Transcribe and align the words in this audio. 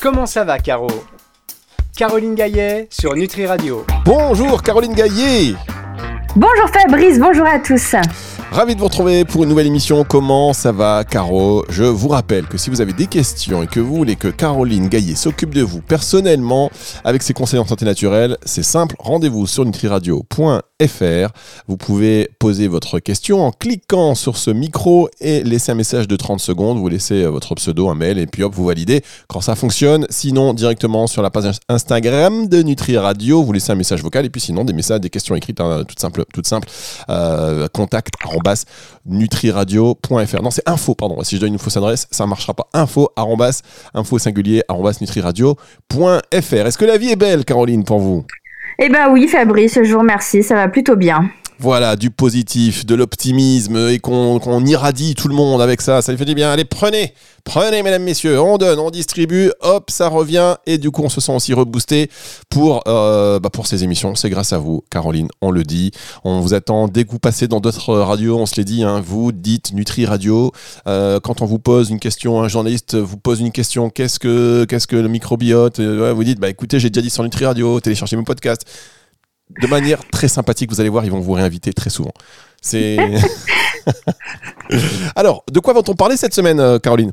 Comment 0.00 0.26
ça 0.26 0.44
va, 0.44 0.58
Caro? 0.58 0.88
Caroline 1.96 2.34
Gaillet 2.34 2.88
sur 2.90 3.14
Nutri 3.14 3.46
Radio. 3.46 3.84
Bonjour 4.04 4.62
Caroline 4.62 4.94
Gaillet 4.94 5.54
Bonjour 6.34 6.68
Fabrice, 6.72 7.20
bonjour 7.20 7.44
à 7.46 7.58
tous. 7.58 7.94
Ravi 8.50 8.74
de 8.74 8.80
vous 8.80 8.86
retrouver 8.86 9.26
pour 9.26 9.42
une 9.42 9.50
nouvelle 9.50 9.66
émission. 9.66 10.04
Comment 10.04 10.54
ça 10.54 10.72
va, 10.72 11.04
Caro? 11.04 11.64
Je 11.68 11.84
vous 11.84 12.08
rappelle 12.08 12.46
que 12.46 12.56
si 12.56 12.70
vous 12.70 12.80
avez 12.80 12.94
des 12.94 13.06
questions 13.06 13.62
et 13.62 13.66
que 13.66 13.80
vous 13.80 13.94
voulez 13.94 14.16
que 14.16 14.28
Caroline 14.28 14.88
Gaillet 14.88 15.14
s'occupe 15.14 15.54
de 15.54 15.62
vous 15.62 15.82
personnellement 15.82 16.70
avec 17.04 17.22
ses 17.22 17.34
conseils 17.34 17.60
en 17.60 17.66
santé 17.66 17.84
naturelle, 17.84 18.38
c'est 18.44 18.62
simple. 18.62 18.96
Rendez-vous 18.98 19.46
sur 19.46 19.64
nutriradio.fr. 19.64 20.71
Vous 21.68 21.76
pouvez 21.76 22.28
poser 22.38 22.68
votre 22.68 22.98
question 22.98 23.44
en 23.44 23.52
cliquant 23.52 24.14
sur 24.14 24.36
ce 24.36 24.50
micro 24.50 25.08
et 25.20 25.42
laisser 25.44 25.72
un 25.72 25.74
message 25.74 26.08
de 26.08 26.16
30 26.16 26.40
secondes. 26.40 26.78
Vous 26.78 26.88
laissez 26.88 27.24
votre 27.26 27.54
pseudo, 27.54 27.88
un 27.88 27.94
mail 27.94 28.18
et 28.18 28.26
puis 28.26 28.42
hop, 28.42 28.54
vous 28.54 28.66
validez 28.66 29.02
quand 29.28 29.40
ça 29.40 29.54
fonctionne. 29.54 30.06
Sinon, 30.10 30.54
directement 30.54 31.06
sur 31.06 31.22
la 31.22 31.30
page 31.30 31.58
Instagram 31.68 32.48
de 32.48 32.62
Nutri 32.62 32.96
Radio, 32.98 33.42
vous 33.42 33.52
laissez 33.52 33.72
un 33.72 33.76
message 33.76 34.02
vocal 34.02 34.24
et 34.24 34.30
puis 34.30 34.40
sinon 34.40 34.64
des 34.64 34.72
messages, 34.72 35.00
des 35.00 35.10
questions 35.10 35.34
écrites, 35.34 35.60
hein, 35.60 35.84
toutes 35.86 36.00
simples, 36.00 36.24
toutes 36.32 36.46
simples. 36.46 36.68
Euh, 37.08 37.68
contact 37.72 38.14
nutriradio.fr. 39.06 40.42
Non, 40.42 40.50
c'est 40.50 40.68
info, 40.68 40.94
pardon. 40.94 41.22
Si 41.22 41.36
je 41.36 41.40
donne 41.40 41.52
une 41.52 41.58
fausse 41.58 41.76
adresse, 41.76 42.06
ça 42.10 42.24
ne 42.24 42.28
marchera 42.28 42.54
pas. 42.54 42.68
Info, 42.72 43.10
arrobas, 43.16 43.62
info 43.94 44.18
singulier, 44.18 44.62
arrobas, 44.68 44.98
nutriradio.fr. 45.00 46.66
Est-ce 46.66 46.78
que 46.78 46.84
la 46.84 46.98
vie 46.98 47.10
est 47.10 47.16
belle, 47.16 47.44
Caroline, 47.44 47.84
pour 47.84 47.98
vous? 47.98 48.24
Eh 48.78 48.88
ben 48.88 49.08
oui, 49.10 49.28
Fabrice, 49.28 49.82
je 49.82 49.92
vous 49.92 50.00
remercie. 50.00 50.42
Ça 50.42 50.54
va 50.54 50.68
plutôt 50.68 50.96
bien 50.96 51.30
voilà, 51.62 51.94
du 51.94 52.10
positif, 52.10 52.84
de 52.84 52.96
l'optimisme 52.96 53.76
et 53.88 54.00
qu'on 54.00 54.66
irradie 54.66 55.14
tout 55.14 55.28
le 55.28 55.34
monde 55.34 55.62
avec 55.62 55.80
ça. 55.80 56.02
Ça 56.02 56.10
lui 56.10 56.18
fait 56.18 56.24
du 56.24 56.34
bien. 56.34 56.50
Allez, 56.50 56.64
prenez, 56.64 57.14
prenez, 57.44 57.84
mesdames, 57.84 58.02
messieurs. 58.02 58.40
On 58.40 58.58
donne, 58.58 58.80
on 58.80 58.90
distribue, 58.90 59.52
hop, 59.60 59.88
ça 59.88 60.08
revient. 60.08 60.56
Et 60.66 60.76
du 60.76 60.90
coup, 60.90 61.02
on 61.02 61.08
se 61.08 61.20
sent 61.20 61.32
aussi 61.32 61.54
reboosté 61.54 62.10
pour, 62.48 62.82
euh, 62.88 63.38
bah, 63.38 63.48
ces 63.64 63.84
émissions. 63.84 64.16
C'est 64.16 64.28
grâce 64.28 64.52
à 64.52 64.58
vous, 64.58 64.82
Caroline, 64.90 65.28
on 65.40 65.52
le 65.52 65.62
dit. 65.62 65.92
On 66.24 66.40
vous 66.40 66.52
attend 66.52 66.88
dès 66.88 67.04
que 67.04 67.12
vous 67.12 67.20
passez 67.20 67.46
dans 67.46 67.60
d'autres 67.60 67.94
radios. 67.94 68.38
On 68.38 68.46
se 68.46 68.56
l'est 68.56 68.64
dit, 68.64 68.82
hein, 68.82 69.00
vous 69.00 69.30
dites 69.30 69.72
Nutri 69.72 70.04
Radio. 70.04 70.50
Euh, 70.88 71.20
quand 71.20 71.42
on 71.42 71.46
vous 71.46 71.60
pose 71.60 71.90
une 71.90 72.00
question, 72.00 72.42
un 72.42 72.48
journaliste 72.48 72.96
vous 72.96 73.18
pose 73.18 73.38
une 73.38 73.52
question 73.52 73.88
qu'est-ce 73.88 74.18
que, 74.18 74.64
qu'est-ce 74.64 74.88
que 74.88 74.96
le 74.96 75.08
microbiote 75.08 75.78
euh, 75.78 76.12
Vous 76.12 76.24
dites, 76.24 76.40
bah 76.40 76.48
écoutez, 76.48 76.80
j'ai 76.80 76.90
déjà 76.90 77.02
dit 77.02 77.10
sur 77.10 77.22
Nutri 77.22 77.44
Radio, 77.44 77.78
téléchargez 77.78 78.16
mon 78.16 78.24
podcast 78.24 78.66
de 79.60 79.66
manière 79.66 80.08
très 80.08 80.28
sympathique. 80.28 80.70
Vous 80.70 80.80
allez 80.80 80.88
voir, 80.88 81.04
ils 81.04 81.10
vont 81.10 81.20
vous 81.20 81.32
réinviter 81.32 81.72
très 81.72 81.90
souvent. 81.90 82.12
C'est. 82.60 82.96
Alors, 85.16 85.44
de 85.50 85.60
quoi 85.60 85.74
va-t-on 85.74 85.94
parler 85.94 86.16
cette 86.16 86.34
semaine, 86.34 86.60
euh, 86.60 86.78
Caroline? 86.78 87.12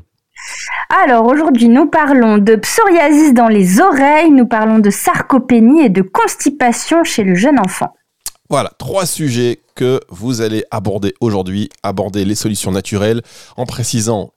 Alors 1.04 1.26
aujourd'hui, 1.26 1.68
nous 1.68 1.86
parlons 1.86 2.38
de 2.38 2.56
psoriasis 2.56 3.34
dans 3.34 3.48
les 3.48 3.80
oreilles, 3.80 4.30
nous 4.30 4.46
parlons 4.46 4.78
de 4.78 4.90
sarcopénie 4.90 5.82
et 5.82 5.88
de 5.88 6.02
constipation 6.02 7.04
chez 7.04 7.24
le 7.24 7.34
jeune 7.34 7.58
enfant. 7.58 7.94
Voilà, 8.48 8.72
trois 8.78 9.06
sujets 9.06 9.60
que 9.76 10.00
vous 10.08 10.40
allez 10.40 10.64
aborder 10.70 11.14
aujourd'hui, 11.20 11.68
aborder 11.82 12.24
les 12.24 12.34
solutions 12.34 12.72
naturelles 12.72 13.22
en 13.56 13.66
précisant 13.66 14.32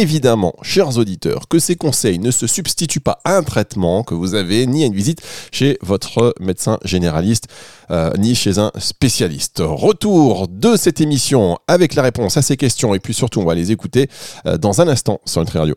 évidemment, 0.00 0.54
chers 0.62 0.98
auditeurs, 0.98 1.48
que 1.48 1.58
ces 1.58 1.76
conseils 1.76 2.18
ne 2.18 2.30
se 2.30 2.46
substituent 2.46 3.00
pas 3.00 3.18
à 3.24 3.36
un 3.36 3.42
traitement 3.42 4.02
que 4.02 4.14
vous 4.14 4.34
avez, 4.34 4.66
ni 4.66 4.82
à 4.82 4.86
une 4.86 4.94
visite 4.94 5.22
chez 5.52 5.78
votre 5.82 6.34
médecin 6.40 6.78
généraliste, 6.84 7.48
euh, 7.90 8.10
ni 8.18 8.34
chez 8.34 8.58
un 8.58 8.70
spécialiste. 8.78 9.62
Retour 9.64 10.48
de 10.48 10.76
cette 10.76 11.00
émission 11.00 11.58
avec 11.68 11.94
la 11.94 12.02
réponse 12.02 12.36
à 12.36 12.42
ces 12.42 12.56
questions, 12.56 12.94
et 12.94 13.00
puis 13.00 13.14
surtout, 13.14 13.40
on 13.40 13.44
va 13.44 13.54
les 13.54 13.72
écouter 13.72 14.08
euh, 14.46 14.58
dans 14.58 14.80
un 14.80 14.88
instant 14.88 15.20
sur 15.24 15.40
Nutri 15.40 15.58
Radio. 15.58 15.74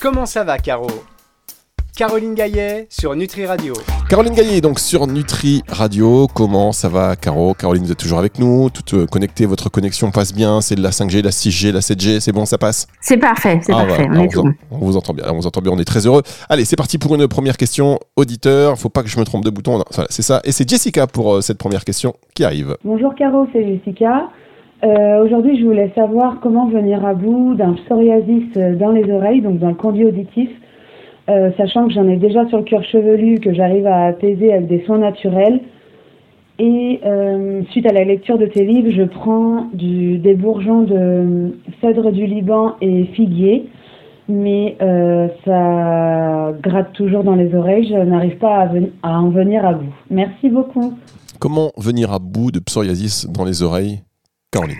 Comment 0.00 0.26
ça 0.26 0.44
va, 0.44 0.58
Caro? 0.58 0.88
Caroline 1.96 2.34
Gaillet 2.34 2.86
sur 2.88 3.14
Nutri 3.14 3.46
Radio. 3.46 3.74
Caroline 4.08 4.32
Gaillet, 4.32 4.60
donc 4.60 4.78
sur 4.78 5.06
Nutri 5.06 5.62
Radio. 5.68 6.26
Comment 6.32 6.72
ça 6.72 6.88
va, 6.88 7.16
Caro? 7.16 7.54
Caroline, 7.54 7.84
vous 7.84 7.92
êtes 7.92 7.98
toujours 7.98 8.18
avec 8.18 8.38
nous. 8.38 8.70
Tout 8.70 8.96
euh, 8.96 9.06
connecté, 9.06 9.46
votre 9.46 9.70
connexion 9.70 10.10
passe 10.10 10.34
bien. 10.34 10.60
C'est 10.60 10.76
de 10.76 10.82
la 10.82 10.90
5G, 10.90 11.22
la 11.22 11.30
6G, 11.30 11.72
la 11.72 11.80
7G, 11.80 12.20
c'est 12.20 12.32
bon, 12.32 12.46
ça 12.46 12.58
passe? 12.58 12.86
C'est 13.00 13.18
parfait, 13.18 13.60
c'est 13.62 13.72
ah, 13.72 13.84
parfait. 13.84 14.08
on, 14.70 14.78
vous 14.78 14.96
entend 14.96 15.12
bien, 15.12 15.26
on 15.28 15.36
vous 15.36 15.46
entend 15.46 15.60
bien, 15.60 15.72
on 15.72 15.78
est 15.78 15.84
très 15.84 16.06
heureux. 16.06 16.22
Allez, 16.48 16.64
c'est 16.64 16.76
parti 16.76 16.98
pour 16.98 17.14
une 17.14 17.28
première 17.28 17.56
question. 17.56 17.98
Auditeur, 18.16 18.78
faut 18.78 18.88
pas 18.88 19.02
que 19.02 19.08
je 19.08 19.18
me 19.18 19.24
trompe 19.24 19.44
de 19.44 19.50
bouton. 19.50 19.82
c'est 20.08 20.22
ça. 20.22 20.40
Et 20.44 20.52
c'est 20.52 20.68
Jessica 20.68 21.06
pour 21.06 21.34
euh, 21.34 21.40
cette 21.40 21.58
première 21.58 21.84
question 21.84 22.14
qui 22.34 22.44
arrive. 22.44 22.76
Bonjour, 22.84 23.14
Caro, 23.14 23.46
c'est 23.52 23.66
Jessica. 23.66 24.30
Euh, 24.82 25.24
aujourd'hui, 25.24 25.60
je 25.60 25.66
voulais 25.66 25.92
savoir 25.94 26.38
comment 26.42 26.68
venir 26.68 27.04
à 27.04 27.12
bout 27.12 27.54
d'un 27.54 27.74
psoriasis 27.74 28.54
dans 28.78 28.92
les 28.92 29.10
oreilles, 29.12 29.42
donc 29.42 29.58
d'un 29.58 29.74
conduit 29.74 30.06
auditif. 30.06 30.48
Euh, 31.28 31.50
sachant 31.56 31.86
que 31.86 31.92
j'en 31.92 32.08
ai 32.08 32.16
déjà 32.16 32.48
sur 32.48 32.58
le 32.58 32.64
cuir 32.64 32.82
chevelu, 32.84 33.38
que 33.40 33.52
j'arrive 33.52 33.86
à 33.86 34.06
apaiser 34.06 34.52
avec 34.52 34.66
des 34.66 34.84
soins 34.84 34.98
naturels. 34.98 35.60
Et 36.58 37.00
euh, 37.06 37.62
suite 37.70 37.86
à 37.86 37.92
la 37.92 38.04
lecture 38.04 38.36
de 38.36 38.46
tes 38.46 38.64
livres, 38.64 38.90
je 38.90 39.04
prends 39.04 39.68
des 39.72 40.34
bourgeons 40.34 40.82
de 40.82 41.56
cèdre 41.80 42.12
du 42.12 42.26
Liban 42.26 42.74
et 42.82 43.04
figuier, 43.14 43.68
mais 44.28 44.76
euh, 44.82 45.28
ça 45.46 46.52
gratte 46.60 46.92
toujours 46.92 47.24
dans 47.24 47.34
les 47.34 47.54
oreilles, 47.54 47.88
je 47.88 47.96
n'arrive 47.96 48.36
pas 48.36 48.68
à, 49.02 49.18
en 49.20 49.30
venir 49.30 49.64
à 49.64 49.72
bout. 49.72 49.94
Merci 50.10 50.50
beaucoup. 50.50 50.92
Comment 51.38 51.70
venir 51.78 52.12
à 52.12 52.18
bout 52.18 52.52
de 52.52 52.60
psoriasis 52.60 53.26
dans 53.26 53.46
les 53.46 53.62
oreilles, 53.62 54.02
Caroline? 54.50 54.76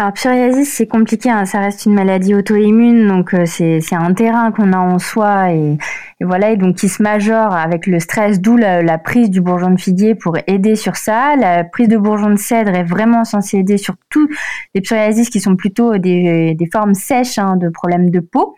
Alors 0.00 0.14
psoriasis 0.14 0.72
c'est 0.72 0.86
compliqué, 0.86 1.28
hein. 1.28 1.44
ça 1.44 1.60
reste 1.60 1.84
une 1.84 1.92
maladie 1.92 2.34
auto-immune, 2.34 3.06
donc 3.06 3.34
euh, 3.34 3.44
c'est 3.44 3.82
un 3.92 4.14
terrain 4.14 4.50
qu'on 4.50 4.72
a 4.72 4.78
en 4.78 4.98
soi 4.98 5.52
et, 5.52 5.76
voilà, 6.22 6.52
et 6.52 6.56
donc 6.56 6.76
qui 6.76 6.88
se 6.88 7.02
majore 7.02 7.54
avec 7.54 7.86
le 7.86 8.00
stress, 8.00 8.40
d'où 8.40 8.56
la, 8.56 8.96
prise 8.96 9.28
du 9.28 9.42
bourgeon 9.42 9.72
de 9.72 9.78
figuier 9.78 10.14
pour 10.14 10.38
aider 10.46 10.74
sur 10.74 10.96
ça. 10.96 11.36
La 11.36 11.64
prise 11.64 11.88
de 11.88 11.98
bourgeon 11.98 12.30
de 12.30 12.38
cèdre 12.38 12.74
est 12.74 12.84
vraiment 12.84 13.24
censée 13.24 13.58
aider 13.58 13.76
sur 13.76 13.94
tous 14.08 14.26
les 14.74 14.80
psoriasis 14.80 15.28
qui 15.28 15.38
sont 15.38 15.54
plutôt 15.54 15.98
des, 15.98 16.54
des 16.54 16.68
formes 16.72 16.94
sèches 16.94 17.38
hein, 17.38 17.56
de 17.56 17.68
problèmes 17.68 18.08
de 18.08 18.20
peau. 18.20 18.56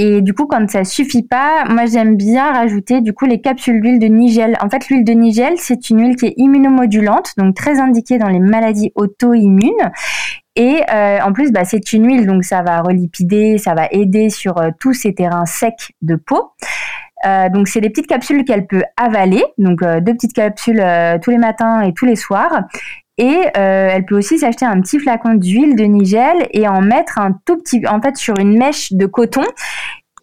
Et 0.00 0.22
du 0.22 0.32
coup, 0.32 0.46
quand 0.46 0.70
ça 0.70 0.84
suffit 0.84 1.24
pas, 1.24 1.64
moi 1.68 1.86
j'aime 1.86 2.16
bien 2.16 2.52
rajouter 2.52 3.00
du 3.00 3.12
coup 3.12 3.24
les 3.24 3.40
capsules 3.40 3.80
d'huile 3.80 3.98
de 3.98 4.06
nigel. 4.06 4.56
En 4.60 4.70
fait, 4.70 4.88
l'huile 4.88 5.04
de 5.04 5.12
nigel, 5.12 5.54
c'est 5.56 5.90
une 5.90 6.00
huile 6.00 6.16
qui 6.16 6.26
est 6.26 6.34
immunomodulante, 6.36 7.32
donc 7.36 7.56
très 7.56 7.80
indiquée 7.80 8.16
dans 8.18 8.28
les 8.28 8.38
maladies 8.38 8.92
auto-immunes. 8.94 9.90
Et 10.58 10.82
euh, 10.92 11.20
en 11.20 11.32
plus, 11.32 11.52
bah, 11.52 11.64
c'est 11.64 11.92
une 11.92 12.06
huile, 12.08 12.26
donc 12.26 12.42
ça 12.42 12.62
va 12.62 12.80
relipider, 12.80 13.58
ça 13.58 13.74
va 13.74 13.86
aider 13.92 14.28
sur 14.28 14.58
euh, 14.58 14.70
tous 14.80 14.92
ces 14.92 15.14
terrains 15.14 15.46
secs 15.46 15.92
de 16.02 16.16
peau. 16.16 16.50
Euh, 17.24 17.48
donc 17.48 17.68
c'est 17.68 17.80
des 17.80 17.90
petites 17.90 18.08
capsules 18.08 18.44
qu'elle 18.44 18.66
peut 18.66 18.82
avaler, 18.96 19.44
donc 19.56 19.82
deux 19.82 20.14
petites 20.14 20.32
capsules 20.32 20.82
tous 21.22 21.30
les 21.30 21.38
matins 21.38 21.82
et 21.82 21.92
tous 21.92 22.06
les 22.06 22.16
soirs. 22.16 22.64
Et 23.20 23.36
elle 23.54 24.04
peut 24.04 24.16
aussi 24.16 24.38
s'acheter 24.38 24.64
un 24.64 24.80
petit 24.80 25.00
flacon 25.00 25.34
d'huile 25.34 25.74
de 25.74 25.82
nigel 25.84 26.48
et 26.52 26.68
en 26.68 26.80
mettre 26.80 27.18
un 27.18 27.32
tout 27.44 27.56
petit, 27.56 27.82
en 27.88 28.00
fait, 28.00 28.16
sur 28.16 28.38
une 28.38 28.56
mèche 28.56 28.92
de 28.92 29.06
coton 29.06 29.42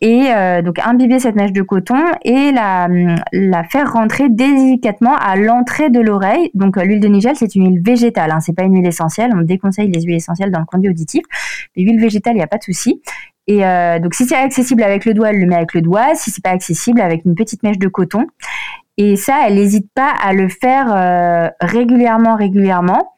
et 0.02 0.28
euh, 0.30 0.62
donc 0.62 0.80
imbiber 0.80 1.20
cette 1.20 1.36
mèche 1.36 1.54
de 1.54 1.62
coton 1.62 2.00
et 2.24 2.52
la, 2.52 2.88
la 3.32 3.64
faire 3.64 3.94
rentrer 3.94 4.30
délicatement 4.30 5.16
à 5.16 5.36
l'entrée 5.36 5.90
de 5.90 6.00
l'oreille. 6.00 6.52
Donc 6.54 6.78
euh, 6.78 6.84
l'huile 6.84 7.00
de 7.00 7.08
nigel 7.08 7.36
c'est 7.36 7.56
une 7.56 7.66
huile 7.66 7.82
végétale, 7.84 8.32
hein, 8.32 8.40
c'est 8.40 8.54
pas 8.54 8.64
une 8.64 8.76
huile 8.76 8.88
essentielle. 8.88 9.32
On 9.34 9.42
déconseille 9.42 9.90
les 9.90 10.02
huiles 10.02 10.16
essentielles 10.16 10.52
dans 10.52 10.60
le 10.60 10.66
conduit 10.66 10.90
auditif. 10.90 11.24
Les 11.76 11.84
huiles 11.84 12.00
végétales, 12.00 12.34
il 12.34 12.38
n'y 12.38 12.44
a 12.44 12.48
pas 12.48 12.58
de 12.58 12.64
souci. 12.64 13.02
Et 13.48 13.66
euh, 13.66 14.00
donc 14.00 14.16
si 14.16 14.26
c'est 14.26 14.36
accessible 14.36 14.84
avec 14.84 15.06
le 15.06 15.14
doigt, 15.14 15.30
elle 15.30 15.40
le 15.40 15.46
met 15.46 15.56
avec 15.56 15.74
le 15.74 15.82
doigt. 15.82 16.16
Si 16.16 16.32
c'est 16.32 16.44
pas 16.44 16.52
accessible, 16.52 17.00
avec 17.00 17.26
une 17.26 17.36
petite 17.36 17.64
mèche 17.64 17.80
de 17.80 17.88
coton. 17.88 18.26
Et 18.98 19.18
ça, 19.18 19.46
elle 19.46 19.56
n'hésite 19.56 19.90
pas 19.94 20.14
à 20.24 20.34
le 20.34 20.48
faire 20.48 21.52
régulièrement, 21.60 22.36
régulièrement. 22.36 23.15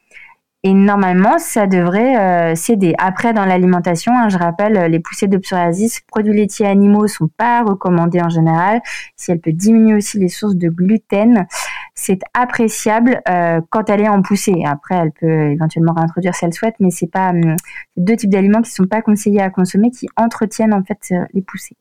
Et 0.64 0.74
normalement, 0.74 1.38
ça 1.38 1.68
devrait 1.68 2.18
euh, 2.18 2.56
céder. 2.56 2.96
Après, 2.98 3.32
dans 3.32 3.46
l'alimentation, 3.46 4.12
hein, 4.18 4.28
je 4.30 4.38
rappelle, 4.38 4.76
euh, 4.76 4.88
les 4.88 5.00
poussées 5.00 5.28
de 5.28 5.38
psoriasis, 5.38 6.02
produits 6.08 6.34
laitiers 6.34 6.66
animaux 6.66 7.08
sont 7.08 7.30
pas 7.38 7.62
recommandés 7.62 8.22
en 8.22 8.30
général. 8.30 8.82
Si 9.16 9.32
elle 9.32 9.40
peut 9.40 9.54
diminuer 9.54 9.96
aussi 9.96 10.18
les 10.18 10.30
sources 10.30 10.56
de 10.56 10.70
gluten, 10.70 11.46
c'est 11.94 12.20
appréciable 12.34 13.22
euh, 13.30 13.62
quand 13.70 13.92
elle 13.92 14.02
est 14.02 14.10
en 14.10 14.24
poussée. 14.24 14.64
Après, 14.66 14.96
elle 14.96 15.12
peut 15.12 15.52
éventuellement 15.52 15.94
réintroduire 15.94 16.34
si 16.34 16.46
elle 16.46 16.54
souhaite, 16.54 16.76
mais 16.80 16.90
c'est 16.90 17.12
pas 17.12 17.30
hum, 17.30 17.56
deux 17.96 18.16
types 18.16 18.32
d'aliments 18.32 18.64
qui 18.64 18.72
sont 18.72 18.88
pas 18.88 19.04
conseillés 19.04 19.42
à 19.42 19.52
consommer, 19.52 19.92
qui 19.92 20.08
entretiennent 20.18 20.74
en 20.74 20.84
fait 20.84 21.14
les 21.36 21.44
poussées. 21.44 21.76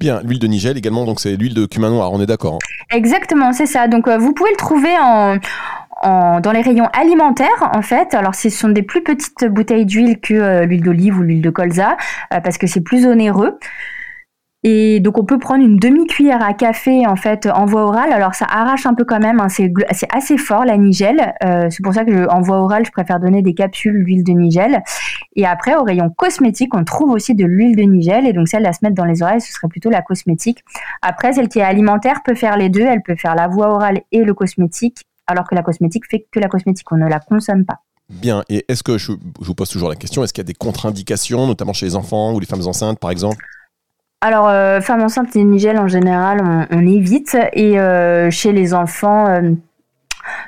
Bien, 0.00 0.20
l'huile 0.22 0.40
de 0.40 0.46
Nigel 0.48 0.76
également, 0.76 1.04
donc 1.04 1.20
c'est 1.20 1.36
l'huile 1.36 1.54
de 1.54 1.66
cumin 1.66 1.90
noir, 1.90 2.10
on 2.12 2.20
est 2.20 2.26
d'accord. 2.26 2.54
Hein. 2.54 2.96
Exactement, 2.96 3.52
c'est 3.52 3.66
ça. 3.66 3.86
Donc 3.86 4.08
vous 4.08 4.32
pouvez 4.32 4.50
le 4.50 4.56
trouver 4.56 4.94
en, 4.98 5.38
dans 6.02 6.52
les 6.52 6.60
rayons 6.60 6.88
alimentaires, 6.92 7.70
en 7.74 7.82
fait, 7.82 8.14
alors 8.14 8.34
ce 8.34 8.50
sont 8.50 8.68
des 8.68 8.82
plus 8.82 9.02
petites 9.02 9.44
bouteilles 9.46 9.86
d'huile 9.86 10.20
que 10.20 10.34
euh, 10.34 10.64
l'huile 10.66 10.82
d'olive 10.82 11.18
ou 11.18 11.22
l'huile 11.22 11.42
de 11.42 11.50
colza, 11.50 11.96
euh, 12.32 12.40
parce 12.40 12.58
que 12.58 12.66
c'est 12.66 12.82
plus 12.82 13.06
onéreux. 13.06 13.58
Et 14.68 14.98
donc 14.98 15.16
on 15.16 15.24
peut 15.24 15.38
prendre 15.38 15.64
une 15.64 15.76
demi-cuillère 15.76 16.42
à 16.42 16.52
café 16.52 17.06
en 17.06 17.14
fait 17.14 17.46
en 17.46 17.66
voie 17.66 17.82
orale. 17.82 18.12
Alors 18.12 18.34
ça 18.34 18.46
arrache 18.50 18.84
un 18.84 18.94
peu 18.94 19.04
quand 19.04 19.20
même, 19.20 19.38
hein. 19.38 19.48
c'est 19.48 19.70
assez 20.12 20.36
fort 20.36 20.64
la 20.64 20.76
nigelle. 20.76 21.34
Euh, 21.44 21.68
c'est 21.70 21.84
pour 21.84 21.94
ça 21.94 22.04
que 22.04 22.12
je, 22.12 22.24
en 22.24 22.40
voie 22.40 22.58
orale 22.58 22.84
je 22.84 22.90
préfère 22.90 23.20
donner 23.20 23.42
des 23.42 23.54
capsules 23.54 24.02
d'huile 24.02 24.24
de 24.24 24.32
nigelle. 24.32 24.82
Et 25.36 25.46
après 25.46 25.76
au 25.76 25.84
rayon 25.84 26.10
cosmétique 26.10 26.74
on 26.74 26.82
trouve 26.82 27.10
aussi 27.10 27.36
de 27.36 27.44
l'huile 27.44 27.76
de 27.76 27.82
nigelle 27.82 28.26
et 28.26 28.32
donc 28.32 28.48
celle 28.48 28.66
à 28.66 28.72
se 28.72 28.80
mettre 28.82 28.96
dans 28.96 29.04
les 29.04 29.22
oreilles 29.22 29.40
ce 29.40 29.52
serait 29.52 29.68
plutôt 29.68 29.90
la 29.90 30.02
cosmétique. 30.02 30.64
Après 31.00 31.34
celle 31.34 31.48
qui 31.48 31.60
est 31.60 31.62
alimentaire 31.62 32.22
peut 32.24 32.34
faire 32.34 32.56
les 32.56 32.68
deux, 32.68 32.82
elle 32.82 33.02
peut 33.02 33.14
faire 33.16 33.36
la 33.36 33.46
voie 33.46 33.68
orale 33.68 34.00
et 34.10 34.24
le 34.24 34.34
cosmétique 34.34 35.06
alors 35.26 35.46
que 35.48 35.54
la 35.54 35.62
cosmétique 35.62 36.04
fait 36.08 36.26
que 36.30 36.40
la 36.40 36.48
cosmétique, 36.48 36.90
on 36.92 36.96
ne 36.96 37.08
la 37.08 37.20
consomme 37.20 37.64
pas. 37.64 37.80
Bien, 38.08 38.44
et 38.48 38.64
est-ce 38.68 38.82
que, 38.82 38.98
je, 38.98 39.12
vous 39.40 39.54
pose 39.54 39.68
toujours 39.68 39.88
la 39.88 39.96
question, 39.96 40.22
est-ce 40.22 40.32
qu'il 40.32 40.42
y 40.42 40.46
a 40.46 40.48
des 40.48 40.54
contre-indications, 40.54 41.46
notamment 41.46 41.72
chez 41.72 41.86
les 41.86 41.96
enfants 41.96 42.32
ou 42.32 42.40
les 42.40 42.46
femmes 42.46 42.66
enceintes 42.66 43.00
par 43.00 43.10
exemple? 43.10 43.44
Alors, 44.20 44.48
euh, 44.48 44.80
femmes 44.80 45.02
enceintes 45.02 45.36
et 45.36 45.44
nigel 45.44 45.78
en 45.78 45.88
général, 45.88 46.66
on, 46.70 46.86
évite. 46.86 47.36
Et 47.52 47.78
euh, 47.78 48.30
chez 48.30 48.52
les 48.52 48.74
enfants, 48.74 49.28
euh, 49.28 49.52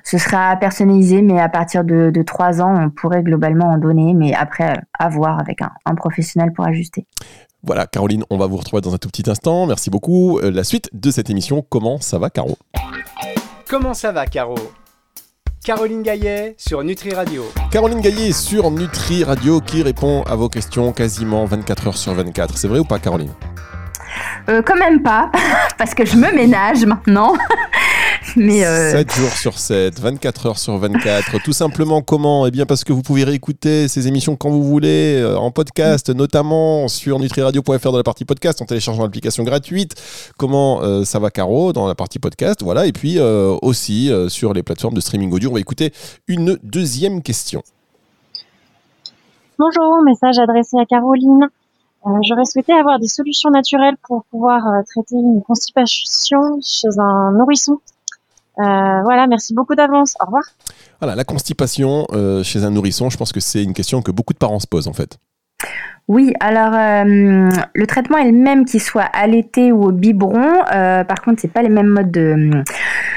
ce 0.05 0.19
sera 0.19 0.57
personnalisé, 0.57 1.21
mais 1.21 1.41
à 1.41 1.49
partir 1.49 1.85
de, 1.85 2.11
de, 2.11 2.23
3 2.23 2.63
ans, 2.63 2.75
on 2.77 2.91
pourrait 2.91 3.23
globalement 3.23 3.67
en 3.67 3.79
donner, 3.79 4.15
mais 4.15 4.35
après, 4.35 4.81
à 4.99 5.09
voir 5.09 5.39
avec 5.39 5.61
un, 5.61 5.71
un, 5.85 5.95
professionnel 5.95 6.53
pour 6.53 6.65
ajuster. 6.65 7.07
Voilà, 7.63 7.87
Caroline, 7.87 8.25
on 8.31 8.39
va 8.39 8.47
vous 8.47 8.57
retrouver 8.57 8.81
dans 8.81 8.95
un 8.95 8.99
tout 8.99 9.09
petit 9.09 9.29
instant. 9.29 9.67
Merci 9.67 9.91
beaucoup. 9.91 10.41
la 10.41 10.65
suite 10.65 10.89
de 10.93 11.11
cette 11.11 11.29
émission, 11.29 11.65
comment 11.69 12.01
ça 12.01 12.19
va, 12.19 12.31
Caro? 12.31 12.57
Comment 13.69 13.93
ça 13.93 14.13
va, 14.13 14.27
Caro 14.27 14.55
Caroline 15.63 16.03
Gaillet 16.03 16.55
sur 16.57 16.83
Nutri 16.83 17.13
Radio. 17.13 17.45
Caroline 17.71 18.01
Gaillet 18.01 18.33
sur 18.33 18.71
Nutri 18.71 19.25
Radio 19.25 19.61
qui 19.61 19.83
répond 19.83 20.23
à 20.23 20.37
vos 20.37 20.49
questions 20.49 20.93
quasiment 20.93 21.45
24 21.45 21.89
heures 21.89 21.97
sur 21.99 22.15
24. 22.15 22.57
C'est 22.57 22.69
vrai 22.69 22.79
ou 22.79 22.85
pas, 22.85 22.99
Caroline? 22.99 23.33
Euh, 24.49 24.63
Quand 24.65 24.77
même 24.77 25.03
pas, 25.03 25.31
parce 25.79 25.95
que 25.95 26.07
je 26.07 26.17
me 26.17 26.35
ménage 26.35 26.87
maintenant. 26.87 27.35
Mais 28.39 28.61
7 28.61 28.67
euh, 28.67 29.15
jours 29.15 29.33
sur 29.33 29.59
7, 29.59 29.99
24 29.99 30.47
heures 30.47 30.59
sur 30.59 30.79
24. 30.79 31.43
Tout 31.43 31.53
simplement 31.53 32.03
comment? 32.03 32.47
Eh 32.47 32.53
bien 32.53 32.67
parce 32.67 32.85
que 32.85 32.93
vous 32.93 33.03
pouvez 33.03 33.25
réécouter 33.25 33.89
ces 33.89 34.07
émissions 34.07 34.37
quand 34.37 34.49
vous 34.49 34.63
voulez, 34.63 35.21
euh, 35.21 35.37
en 35.37 35.51
podcast, 35.51 36.11
notamment 36.11 36.87
sur 36.87 37.19
nutriradio.fr 37.19 37.91
dans 37.91 37.97
la 37.97 38.05
partie 38.05 38.25
podcast, 38.25 38.63
en 38.63 38.65
téléchargeant 38.65 39.03
l'application 39.03 39.43
gratuite. 39.43 39.97
Comment 40.37 40.83
euh, 40.83 41.05
ça 41.05 41.19
va 41.19 41.31
Caro 41.31 41.73
dans 41.73 41.89
la 41.89 41.97
partie 41.97 42.21
podcast, 42.21 42.63
voilà. 42.63 42.87
Et 42.87 42.93
puis 42.93 43.19
aussi 43.21 44.11
sur 44.29 44.55
les 44.55 44.63
plateformes 44.63 44.95
de 44.95 45.01
streaming 45.01 45.33
audio. 45.33 45.51
On 45.51 45.55
va 45.55 45.61
écouter 45.61 45.93
une 46.29 46.59
deuxième 46.63 47.23
question. 47.23 47.63
Bonjour, 49.59 50.03
message 50.05 50.39
adressé 50.39 50.77
à 50.79 50.87
Caroline. 50.87 51.49
J'aurais 52.23 52.45
souhaité 52.45 52.73
avoir 52.73 53.01
des 53.01 53.09
solutions 53.09 53.51
naturelles 53.51 53.97
pour 54.07 54.25
pouvoir 54.31 54.63
traiter 54.87 55.17
une 55.17 55.43
constipation 55.43 56.61
chez 56.63 56.89
un 56.99 57.33
nourrisson 57.33 57.81
euh, 58.61 59.03
voilà, 59.03 59.27
merci 59.27 59.55
beaucoup 59.55 59.75
d'avance. 59.75 60.15
Au 60.21 60.27
revoir. 60.27 60.43
Voilà, 61.01 61.15
la 61.15 61.25
constipation 61.25 62.07
euh, 62.13 62.43
chez 62.43 62.65
un 62.65 62.71
nourrisson, 62.71 63.11
je 63.11 63.17
pense 63.17 63.33
que 63.33 63.41
c'est 63.41 63.63
une 63.63 63.73
question 63.73 64.03
que 64.03 64.11
beaucoup 64.11 64.33
de 64.33 64.39
parents 64.39 64.59
se 64.59 64.67
posent 64.67 64.89
en 64.89 64.93
fait. 64.93 65.19
Oui, 66.09 66.33
alors 66.41 66.73
euh, 66.73 67.51
le 67.75 67.87
traitement 67.87 68.17
est 68.17 68.31
le 68.31 68.37
même 68.37 68.65
qu'il 68.65 68.81
soit 68.81 69.03
allaité 69.03 69.73
ou 69.73 69.85
au 69.85 69.93
biberon. 69.93 70.65
par 70.65 71.21
contre, 71.23 71.41
c'est 71.41 71.53
pas 71.53 71.63
les 71.63 71.69
mêmes 71.69 71.89
modes 71.89 72.65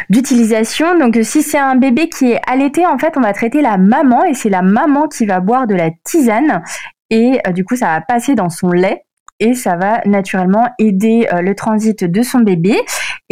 d'utilisation. 0.10 1.00
Donc, 1.00 1.18
si 1.24 1.42
c'est 1.42 1.58
un 1.58 1.76
bébé 1.76 2.10
qui 2.10 2.34
est 2.34 2.42
allaité, 2.48 2.86
en 2.86 2.98
fait, 2.98 3.14
on 3.16 3.22
va 3.22 3.32
traiter 3.32 3.62
la 3.62 3.78
maman 3.78 4.26
et 4.26 4.34
c'est 4.34 4.50
la 4.50 4.62
maman 4.62 5.08
qui 5.08 5.26
va 5.26 5.40
boire 5.40 5.68
de 5.68 5.76
la 5.76 5.90
tisane 6.04 6.62
et 7.10 7.40
du 7.54 7.64
coup, 7.64 7.78
ça 7.78 7.88
va 7.88 8.02
passer 8.02 8.36
dans 8.36 8.50
son 8.50 8.72
lait 8.72 9.06
et 9.42 9.54
ça 9.54 9.76
va 9.76 10.02
naturellement 10.06 10.68
aider 10.80 11.28
le 11.42 11.54
transit 11.56 12.04
de 12.04 12.22
son 12.22 12.40
bébé. 12.40 12.78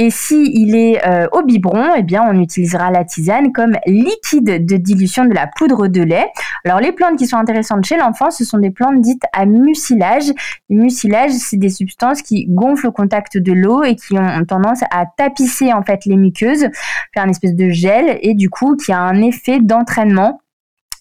Et 0.01 0.11
si 0.11 0.50
il 0.53 0.77
est 0.77 1.06
euh, 1.06 1.27
au 1.33 1.44
biberon, 1.44 1.89
eh 1.97 2.03
bien, 2.03 2.23
on 2.25 2.39
utilisera 2.39 2.89
la 2.89 3.03
tisane 3.03 3.51
comme 3.51 3.75
liquide 3.85 4.65
de 4.65 4.77
dilution 4.77 5.25
de 5.25 5.33
la 5.33 5.45
poudre 5.45 5.88
de 5.88 6.01
lait. 6.01 6.27
Alors, 6.63 6.79
les 6.79 6.94
plantes 6.94 7.17
qui 7.17 7.27
sont 7.27 7.35
intéressantes 7.35 7.83
chez 7.85 7.97
l'enfant, 7.97 8.31
ce 8.31 8.45
sont 8.45 8.59
des 8.59 8.71
plantes 8.71 9.01
dites 9.01 9.23
à 9.33 9.45
mucilage. 9.45 10.31
Les 10.69 10.77
mucilages, 10.77 11.31
c'est 11.31 11.57
des 11.57 11.69
substances 11.69 12.21
qui 12.21 12.45
gonflent 12.47 12.88
au 12.88 12.91
contact 12.94 13.38
de 13.38 13.51
l'eau 13.51 13.83
et 13.83 13.97
qui 13.97 14.17
ont 14.17 14.45
tendance 14.45 14.83
à 14.89 15.03
tapisser, 15.17 15.73
en 15.73 15.83
fait, 15.83 16.05
les 16.05 16.15
muqueuses, 16.15 16.67
faire 17.13 17.25
une 17.25 17.31
espèce 17.31 17.55
de 17.55 17.69
gel 17.69 18.19
et 18.21 18.35
du 18.35 18.50
coup, 18.50 18.77
qui 18.77 18.94
a 18.94 19.00
un 19.00 19.21
effet 19.21 19.59
d'entraînement 19.59 20.39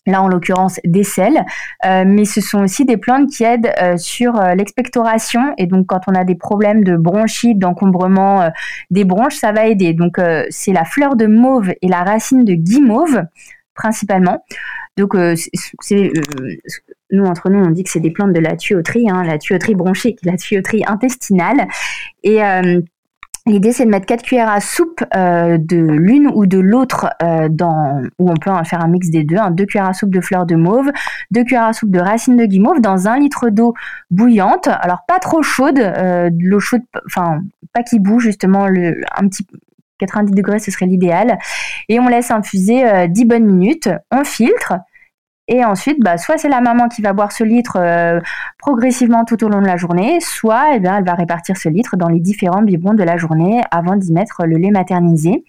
là 0.09 0.23
en 0.23 0.29
l'occurrence 0.29 0.81
des 0.85 1.05
sels, 1.05 1.45
euh, 1.85 2.05
mais 2.07 2.25
ce 2.25 2.41
sont 2.41 2.63
aussi 2.63 2.85
des 2.85 2.97
plantes 2.97 3.31
qui 3.31 3.45
aident 3.45 3.71
euh, 3.81 3.97
sur 3.97 4.37
euh, 4.37 4.55
l'expectoration 4.55 5.55
et 5.59 5.67
donc 5.67 5.87
quand 5.87 6.01
on 6.07 6.15
a 6.15 6.25
des 6.25 6.35
problèmes 6.35 6.85
de 6.85 6.97
bronchite, 6.97 7.59
d'encombrement 7.59 8.49
des 8.91 9.05
bronches, 9.05 9.37
ça 9.37 9.53
va 9.53 9.67
aider. 9.67 9.93
Donc 9.93 10.19
c'est 10.51 10.73
la 10.73 10.85
fleur 10.85 11.17
de 11.17 11.27
mauve 11.27 11.73
et 11.83 11.89
la 11.89 12.03
racine 12.03 12.45
de 12.45 12.55
guimauve 12.55 13.25
principalement. 13.75 14.45
Donc 14.97 15.15
nous 15.15 17.25
entre 17.25 17.51
nous 17.51 17.65
on 17.65 17.71
dit 17.71 17.85
que 17.85 17.91
c'est 17.91 18.01
des 18.01 18.11
plantes 18.11 18.33
de 18.33 18.41
la 18.41 18.57
tuyauterie, 18.57 19.09
hein, 19.11 19.23
la 19.25 19.39
tuyauterie 19.39 19.75
bronchique, 19.75 20.19
la 20.25 20.37
tuyauterie 20.37 20.83
intestinale 20.87 21.67
et 22.23 22.41
L'idée, 23.49 23.73
c'est 23.73 23.87
de 23.87 23.91
mettre 23.91 24.05
4 24.05 24.23
cuillères 24.23 24.51
à 24.51 24.61
soupe 24.61 25.03
euh, 25.17 25.57
de 25.59 25.79
l'une 25.79 26.31
ou 26.35 26.45
de 26.45 26.59
l'autre, 26.59 27.09
euh, 27.23 27.49
dans 27.49 28.03
où 28.19 28.31
on 28.31 28.37
peut 28.37 28.51
en 28.51 28.63
faire 28.63 28.85
un 28.85 28.89
mix 28.89 29.09
des 29.09 29.25
deux. 29.25 29.37
2 29.37 29.41
hein. 29.41 29.55
cuillères 29.67 29.89
à 29.89 29.95
soupe 29.95 30.11
de 30.11 30.21
fleurs 30.21 30.45
de 30.45 30.55
mauve, 30.55 30.91
2 31.31 31.45
cuillères 31.45 31.65
à 31.65 31.73
soupe 31.73 31.91
de 31.91 31.99
racines 31.99 32.37
de 32.37 32.45
guimauve 32.45 32.83
dans 32.83 33.09
un 33.09 33.19
litre 33.19 33.49
d'eau 33.49 33.73
bouillante. 34.11 34.69
Alors, 34.69 34.99
pas 35.09 35.19
trop 35.19 35.43
chaude, 35.43 35.79
euh, 35.79 36.29
l'eau 36.39 36.61
chaude, 36.61 36.83
enfin, 37.07 37.41
pas 37.73 37.83
qui 37.83 37.99
boue, 37.99 38.21
justement, 38.21 38.67
le, 38.67 39.01
un 39.17 39.27
petit 39.29 39.47
90 39.99 40.33
degrés, 40.33 40.59
ce 40.59 40.71
serait 40.71 40.87
l'idéal. 40.87 41.39
Et 41.89 41.99
on 42.01 42.07
laisse 42.07 42.31
infuser 42.31 43.09
10 43.09 43.25
bonnes 43.25 43.47
minutes. 43.47 43.89
On 44.13 44.25
filtre. 44.25 44.75
Et 45.49 45.65
ensuite, 45.65 45.99
bah, 46.01 46.19
soit 46.19 46.37
c'est 46.37 46.51
la 46.51 46.61
maman 46.61 46.89
qui 46.89 47.01
va 47.01 47.15
boire 47.15 47.33
ce 47.33 47.43
litre 47.43 47.79
euh, 47.81 48.21
progressivement 48.59 49.25
tout 49.25 49.43
au 49.45 49.49
long 49.49 49.63
de 49.63 49.67
la 49.67 49.77
journée, 49.77 50.21
soit 50.21 50.75
eh 50.75 50.77
elle 50.77 51.05
va 51.05 51.15
répartir 51.15 51.57
ce 51.57 51.71
litre 51.71 51.97
dans 51.97 52.09
les 52.09 52.21
différents 52.21 52.63
biberons 52.63 52.95
de 52.95 53.03
la 53.03 53.17
journée 53.17 53.63
avant 53.71 53.97
d'y 53.97 54.13
mettre 54.13 54.45
le 54.45 54.59
lait 54.59 54.71
maternisé. 54.71 55.45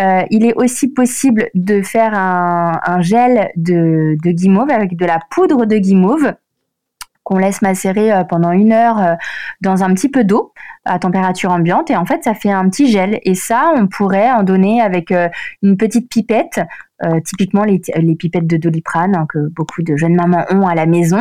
Euh, 0.00 0.22
il 0.30 0.44
est 0.44 0.54
aussi 0.54 0.88
possible 0.88 1.48
de 1.54 1.80
faire 1.82 2.12
un, 2.14 3.00
gel 3.00 3.50
de 3.56 4.16
guimauve 4.24 4.70
avec 4.70 4.96
de 4.96 5.06
la 5.06 5.20
poudre 5.30 5.64
de 5.64 5.76
guimauve 5.76 6.34
qu'on 7.30 7.38
laisse 7.38 7.62
macérer 7.62 8.12
euh, 8.12 8.24
pendant 8.24 8.50
une 8.50 8.72
heure 8.72 9.16
dans 9.60 9.84
un 9.84 9.94
petit 9.94 10.08
peu 10.08 10.24
d'eau 10.24 10.52
à 10.84 10.98
température 10.98 11.52
ambiante 11.52 11.90
et 11.90 11.96
en 11.96 12.04
fait 12.04 12.24
ça 12.24 12.34
fait 12.34 12.50
un 12.50 12.68
petit 12.68 12.90
gel 12.90 13.20
et 13.22 13.34
ça 13.34 13.72
on 13.76 13.86
pourrait 13.86 14.30
en 14.32 14.42
donner 14.42 14.80
avec 14.82 15.12
une 15.62 15.76
petite 15.76 16.10
pipette 16.10 16.60
euh, 17.02 17.18
typiquement 17.20 17.64
les, 17.64 17.80
pipettes 18.14 18.46
de 18.46 18.58
doliprane 18.58 19.16
hein, 19.16 19.26
que 19.26 19.48
beaucoup 19.48 19.82
de 19.82 19.96
jeunes 19.96 20.14
mamans 20.14 20.44
ont 20.50 20.66
à 20.66 20.74
la 20.74 20.84
maison. 20.84 21.20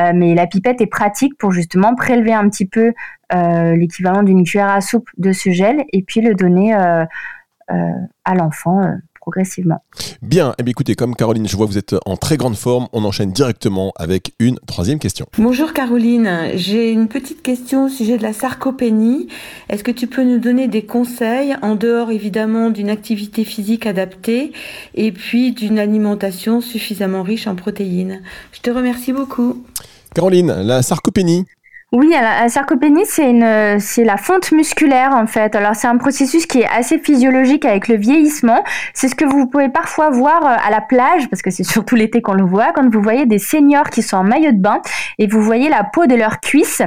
Euh, 0.00 0.12
mais 0.12 0.34
la 0.34 0.48
pipette 0.48 0.80
est 0.80 0.88
pratique 0.88 1.38
pour 1.38 1.52
justement 1.52 1.94
prélever 1.94 2.32
un 2.32 2.48
petit 2.48 2.66
peu 2.66 2.92
euh, 3.32 3.76
l'équivalent 3.76 4.24
d'une 4.24 4.42
cuillère 4.42 4.70
à 4.70 4.80
soupe 4.80 5.08
de 5.18 5.30
ce 5.30 5.50
gel 5.50 5.84
et 5.92 6.02
puis 6.02 6.20
le 6.20 6.34
donner 6.34 6.74
à 6.74 8.34
l'enfant 8.34 8.82
progressivement. 9.30 9.82
Bien, 10.22 10.54
eh 10.58 10.62
bien, 10.62 10.70
écoutez, 10.72 10.94
comme 10.96 11.14
Caroline, 11.14 11.46
je 11.46 11.56
vois 11.56 11.66
que 11.66 11.72
vous 11.72 11.78
êtes 11.78 11.94
en 12.04 12.16
très 12.16 12.36
grande 12.36 12.56
forme, 12.56 12.88
on 12.92 13.04
enchaîne 13.04 13.30
directement 13.30 13.92
avec 13.96 14.32
une 14.40 14.58
troisième 14.66 14.98
question. 14.98 15.26
Bonjour 15.38 15.72
Caroline, 15.72 16.50
j'ai 16.54 16.90
une 16.90 17.06
petite 17.06 17.42
question 17.42 17.86
au 17.86 17.88
sujet 17.88 18.18
de 18.18 18.22
la 18.22 18.32
sarcopénie. 18.32 19.28
Est-ce 19.68 19.84
que 19.84 19.92
tu 19.92 20.08
peux 20.08 20.24
nous 20.24 20.38
donner 20.38 20.66
des 20.66 20.82
conseils, 20.82 21.54
en 21.62 21.76
dehors 21.76 22.10
évidemment 22.10 22.70
d'une 22.70 22.90
activité 22.90 23.44
physique 23.44 23.86
adaptée 23.86 24.52
et 24.94 25.12
puis 25.12 25.52
d'une 25.52 25.78
alimentation 25.78 26.60
suffisamment 26.60 27.22
riche 27.22 27.46
en 27.46 27.54
protéines? 27.54 28.22
Je 28.52 28.60
te 28.60 28.70
remercie 28.70 29.12
beaucoup. 29.12 29.64
Caroline, 30.12 30.52
la 30.62 30.82
sarcopénie, 30.82 31.44
oui, 31.92 32.10
la 32.10 32.48
sarcopénie, 32.48 33.04
c'est 33.04 33.28
une, 33.28 33.80
c'est 33.80 34.04
la 34.04 34.16
fonte 34.16 34.52
musculaire 34.52 35.12
en 35.12 35.26
fait. 35.26 35.56
Alors 35.56 35.74
c'est 35.74 35.88
un 35.88 35.96
processus 35.96 36.46
qui 36.46 36.60
est 36.60 36.68
assez 36.68 37.00
physiologique 37.00 37.64
avec 37.64 37.88
le 37.88 37.96
vieillissement. 37.96 38.62
C'est 38.94 39.08
ce 39.08 39.16
que 39.16 39.24
vous 39.24 39.48
pouvez 39.48 39.68
parfois 39.68 40.08
voir 40.08 40.46
euh, 40.46 40.54
à 40.64 40.70
la 40.70 40.80
plage, 40.80 41.28
parce 41.28 41.42
que 41.42 41.50
c'est 41.50 41.64
surtout 41.74 41.96
l'été 41.96 42.22
qu'on 42.22 42.34
le 42.34 42.44
voit, 42.44 42.70
quand 42.72 42.88
vous 42.88 43.02
voyez 43.02 43.26
des 43.26 43.40
seniors 43.40 43.90
qui 43.90 44.02
sont 44.02 44.18
en 44.18 44.22
maillot 44.22 44.52
de 44.52 44.60
bain 44.60 44.80
et 45.18 45.26
vous 45.26 45.42
voyez 45.42 45.68
la 45.68 45.82
peau 45.82 46.06
de 46.06 46.14
leurs 46.14 46.38
cuisses 46.38 46.82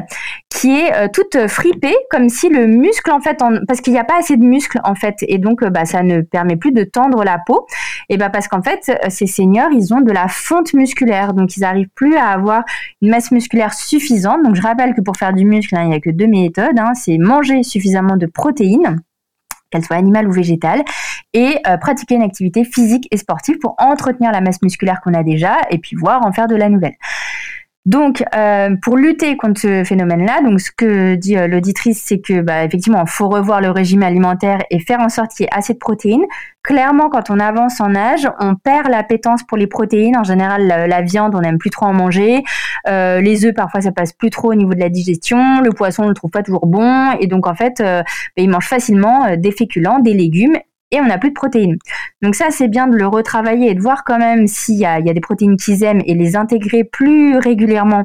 qui 0.50 0.79
est 0.79 0.93
euh, 0.95 1.07
toute 1.12 1.48
fripée, 1.48 1.95
comme 2.10 2.29
si 2.29 2.48
le 2.48 2.65
muscle 2.67 3.12
en 3.12 3.19
fait, 3.19 3.38
parce 3.67 3.81
qu'il 3.81 3.91
n'y 3.91 4.00
a 4.00 4.05
pas 4.05 4.19
assez 4.19 4.38
de 4.38 4.43
muscle 4.43 4.79
en 4.86 4.95
fait, 4.95 5.17
et 5.24 5.38
donc 5.38 5.63
euh, 5.63 5.69
bah, 5.69 5.83
ça 5.83 6.01
ne 6.01 6.22
permet 6.22 6.55
plus 6.55 6.72
de 6.72 6.86
tendre 6.86 7.25
la 7.25 7.39
peau. 7.45 7.67
Et 8.07 8.15
bah 8.17 8.29
parce 8.29 8.48
qu'en 8.48 8.62
fait, 8.62 8.91
ces 9.10 9.27
seniors, 9.27 9.72
ils 9.72 9.93
ont 9.93 10.01
de 10.01 10.12
la 10.12 10.27
fonte 10.27 10.74
musculaire, 10.74 11.33
donc 11.33 11.57
ils 11.57 11.62
n'arrivent 11.62 11.89
plus 11.95 12.15
à 12.15 12.27
avoir 12.27 12.63
une 13.01 13.10
masse 13.10 13.31
musculaire 13.31 13.74
suffisante. 13.74 14.43
Donc 14.43 14.55
je 14.55 14.62
rappelle 14.62 14.92
que 14.93 15.01
pour 15.01 15.17
faire 15.17 15.33
du 15.33 15.45
muscle, 15.45 15.75
hein, 15.75 15.83
il 15.83 15.89
n'y 15.89 15.95
a 15.95 16.00
que 16.00 16.09
deux 16.09 16.27
méthodes. 16.27 16.79
Hein. 16.79 16.93
c'est 16.93 17.17
manger 17.17 17.63
suffisamment 17.63 18.17
de 18.17 18.25
protéines 18.25 19.01
qu'elles 19.73 19.83
soient 19.83 19.97
animales 19.97 20.27
ou 20.27 20.31
végétales, 20.31 20.83
et 21.33 21.57
euh, 21.67 21.77
pratiquer 21.77 22.15
une 22.15 22.21
activité 22.21 22.63
physique 22.63 23.07
et 23.09 23.17
sportive 23.17 23.57
pour 23.57 23.75
entretenir 23.79 24.31
la 24.31 24.39
masse 24.39 24.62
musculaire 24.62 25.01
qu'on 25.01 25.15
a 25.15 25.23
déjà, 25.23 25.55
et 25.71 25.79
puis 25.79 25.95
voir 25.95 26.25
en 26.25 26.31
faire 26.31 26.47
de 26.47 26.55
la 26.55 26.69
nouvelle. 26.69 26.93
Donc, 27.86 28.24
euh, 28.34 28.78
pour 28.82 28.96
lutter 28.96 29.36
contre 29.36 29.60
ce 29.60 29.84
phénomène-là, 29.84 30.42
donc 30.42 30.62
ce 30.62 30.72
que 30.72 31.16
dit 31.16 31.38
euh, 31.38 31.48
l'auditrice, 31.48 32.02
c'est 32.02 32.20
que 32.20 32.40
bah, 32.40 32.63
effectivement, 32.63 33.04
il 33.06 33.10
faut 33.10 33.28
revoir 33.28 33.60
le 33.60 33.72
régime 33.72 34.04
alimentaire 34.04 34.60
et 34.70 34.80
faire 34.80 35.02
en 35.02 35.10
sorte 35.10 35.32
qu'il 35.32 35.44
y 35.44 35.48
ait 35.48 35.54
assez 35.54 35.74
de 35.74 35.80
protéines. 35.80 36.24
Clairement, 36.63 37.10
quand 37.10 37.30
on 37.30 37.42
avance 37.42 37.82
en 37.82 37.94
âge, 37.94 38.25
on 38.40 38.56
perd 38.56 38.88
l'appétence 38.88 39.44
pour 39.44 39.58
les 39.58 39.68
protéines. 39.68 40.16
En 40.16 40.24
général, 40.24 40.66
la, 40.66 41.02
viande, 41.02 41.36
on 41.36 41.42
n'aime 41.42 41.58
plus 41.58 41.72
trop 41.72 41.86
en 41.86 41.94
manger. 41.94 42.44
Euh, 42.88 43.20
les 43.20 43.44
œufs, 43.44 43.54
parfois, 43.54 43.82
ça 43.82 43.92
passe 43.92 44.13
plus 44.13 44.30
trop 44.30 44.52
au 44.52 44.56
niveau 44.56 44.74
de 44.74 44.80
la 44.80 44.88
digestion. 44.88 45.60
Le 45.60 45.72
poisson, 45.72 46.04
on 46.04 46.08
le 46.08 46.13
trouve 46.13 46.32
pas 46.32 46.42
toujours 46.42 46.66
bon. 46.66 47.12
Et 47.20 47.28
donc, 47.28 47.48
en 47.48 47.54
fait, 47.54 47.80
bah, 47.80 48.04
ils 48.38 48.50
mangent 48.50 48.70
facilement 48.70 49.36
des 49.36 49.52
féculents, 49.52 50.00
des 50.00 50.13
légumes 50.13 50.56
et 50.93 51.01
on 51.01 51.05
n'a 51.05 51.17
plus 51.17 51.29
de 51.29 51.33
protéines. 51.33 51.77
Donc 52.21 52.35
ça, 52.35 52.51
c'est 52.51 52.67
bien 52.67 52.88
de 52.88 52.95
le 52.95 53.07
retravailler 53.07 53.71
et 53.71 53.73
de 53.73 53.81
voir 53.81 54.03
quand 54.03 54.19
même 54.19 54.47
s'il 54.47 54.77
y, 54.77 54.85
a, 54.85 55.01
des 55.01 55.19
protéines 55.19 55.57
qu'ils 55.57 55.83
aiment 55.83 56.03
et 56.05 56.13
les 56.13 56.35
intégrer 56.35 56.83
plus 56.83 57.38
régulièrement 57.38 58.03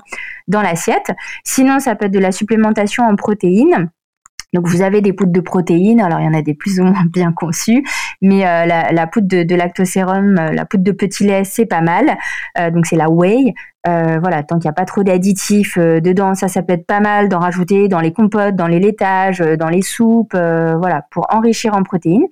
dans 0.48 0.62
l'assiette. 0.62 1.12
Sinon, 1.44 1.78
ça 1.78 1.94
peut 1.94 2.06
être 2.06 2.12
de 2.12 2.18
la 2.18 2.32
supplémentation 2.32 3.04
en 3.04 3.14
protéines. 3.14 3.90
Donc 4.54 4.66
vous 4.66 4.82
avez 4.82 5.00
des 5.00 5.12
poudres 5.12 5.32
de 5.32 5.40
protéines, 5.40 6.00
alors 6.00 6.20
il 6.20 6.24
y 6.24 6.28
en 6.28 6.34
a 6.34 6.42
des 6.42 6.54
plus 6.54 6.80
ou 6.80 6.84
moins 6.84 7.04
bien 7.12 7.32
conçues, 7.32 7.84
mais 8.22 8.46
euh, 8.46 8.66
la, 8.66 9.06
poudre 9.06 9.28
de, 9.28 9.54
lactosérum, 9.54 10.38
euh, 10.38 10.50
la 10.52 10.64
poudre 10.64 10.84
de 10.84 10.92
petit 10.92 11.24
lait, 11.24 11.44
c'est 11.44 11.66
pas 11.66 11.80
mal. 11.80 12.16
Euh, 12.58 12.70
donc 12.70 12.86
c'est 12.86 12.96
la 12.96 13.10
whey. 13.10 13.54
voilà, 13.84 14.42
tant 14.42 14.58
qu'il 14.58 14.68
n'y 14.68 14.70
a 14.70 14.74
pas 14.74 14.84
trop 14.84 15.02
d'additifs 15.02 15.78
dedans, 15.78 16.34
ça, 16.34 16.48
ça 16.48 16.62
peut 16.62 16.74
être 16.74 16.86
pas 16.86 17.00
mal 17.00 17.30
d'en 17.30 17.38
rajouter 17.38 17.88
dans 17.88 18.00
les 18.00 18.12
compotes, 18.12 18.54
dans 18.54 18.66
les 18.66 18.80
laitages, 18.80 19.38
dans 19.38 19.68
les 19.68 19.80
soupes, 19.80 20.34
voilà, 20.34 21.06
pour 21.10 21.26
enrichir 21.30 21.74
en 21.74 21.82
protéines. 21.82 22.26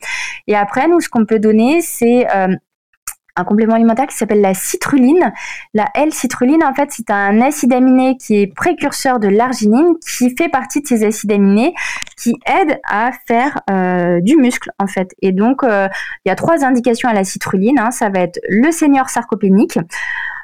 Et 0.49 0.55
après, 0.55 0.87
nous, 0.87 1.01
ce 1.01 1.09
qu'on 1.09 1.25
peut 1.25 1.39
donner, 1.39 1.81
c'est 1.81 2.27
un 3.37 3.45
complément 3.45 3.75
alimentaire 3.75 4.07
qui 4.07 4.17
s'appelle 4.17 4.41
la 4.41 4.55
citruline. 4.55 5.33
La 5.75 5.87
L-citruline, 5.95 6.65
en 6.65 6.75
fait, 6.75 6.89
c'est 6.91 7.11
un 7.11 7.41
acide 7.41 7.73
aminé 7.73 8.17
qui 8.17 8.37
est 8.37 8.47
précurseur 8.47 9.21
de 9.21 9.29
l'arginine, 9.29 9.95
qui 10.07 10.35
fait 10.35 10.49
partie 10.49 10.81
de 10.81 10.87
ces 10.87 11.05
acides 11.05 11.33
aminés 11.33 11.75
qui 12.17 12.35
aident 12.47 12.79
à 12.89 13.11
faire 13.27 13.61
euh, 13.71 14.21
du 14.21 14.37
muscle, 14.37 14.71
en 14.79 14.87
fait. 14.87 15.15
Et 15.23 15.33
donc, 15.33 15.63
euh, 15.63 15.89
il 16.25 16.29
y 16.29 16.33
a 16.33 16.35
trois 16.35 16.65
indications 16.65 17.09
à 17.09 17.13
la 17.13 17.25
citruline. 17.25 17.79
Hein. 17.79 17.91
Ça 17.91 18.09
va 18.09 18.21
être 18.21 18.41
le 18.49 18.71
senior 18.73 19.09
sarcopénique. 19.11 19.79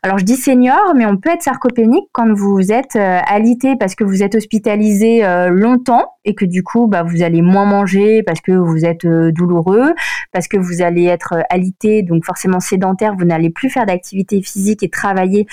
Alors 0.05 0.19
je 0.19 0.25
dis 0.25 0.35
senior, 0.35 0.95
mais 0.97 1.07
on 1.07 1.17
peut 1.17 1.31
être 1.31 1.43
sarcopénique 1.43 2.09
quand 2.11 2.33
vous 2.33 2.73
êtes 2.73 2.97
euh, 2.97 3.21
alité 3.25 3.77
parce 3.79 3.95
que 3.95 4.03
vous 4.03 4.25
êtes 4.25 4.35
hospitalisé 4.35 5.25
euh, 5.25 5.49
longtemps 5.49 6.15
et 6.25 6.35
que 6.35 6.45
du 6.45 6.62
coup 6.62 6.87
bah, 6.87 7.02
vous 7.02 7.23
allez 7.23 7.43
moins 7.43 7.64
manger 7.64 8.23
parce 8.23 8.41
que 8.41 8.52
vous 8.52 8.85
êtes 8.85 9.05
euh, 9.05 9.33
douloureux, 9.33 9.93
parce 10.33 10.49
que 10.49 10.57
vous 10.57 10.83
allez 10.83 11.05
être 11.05 11.35
alité, 11.50 12.02
donc 12.02 12.25
forcément 12.25 12.61
sédentaire, 12.61 13.14
vous 13.17 13.25
n'allez 13.25 13.50
plus 13.50 13.71
faire 13.71 13.87
d'activité 13.87 14.43
physique 14.43 14.83
et 14.83 14.88
travailler 14.88 15.47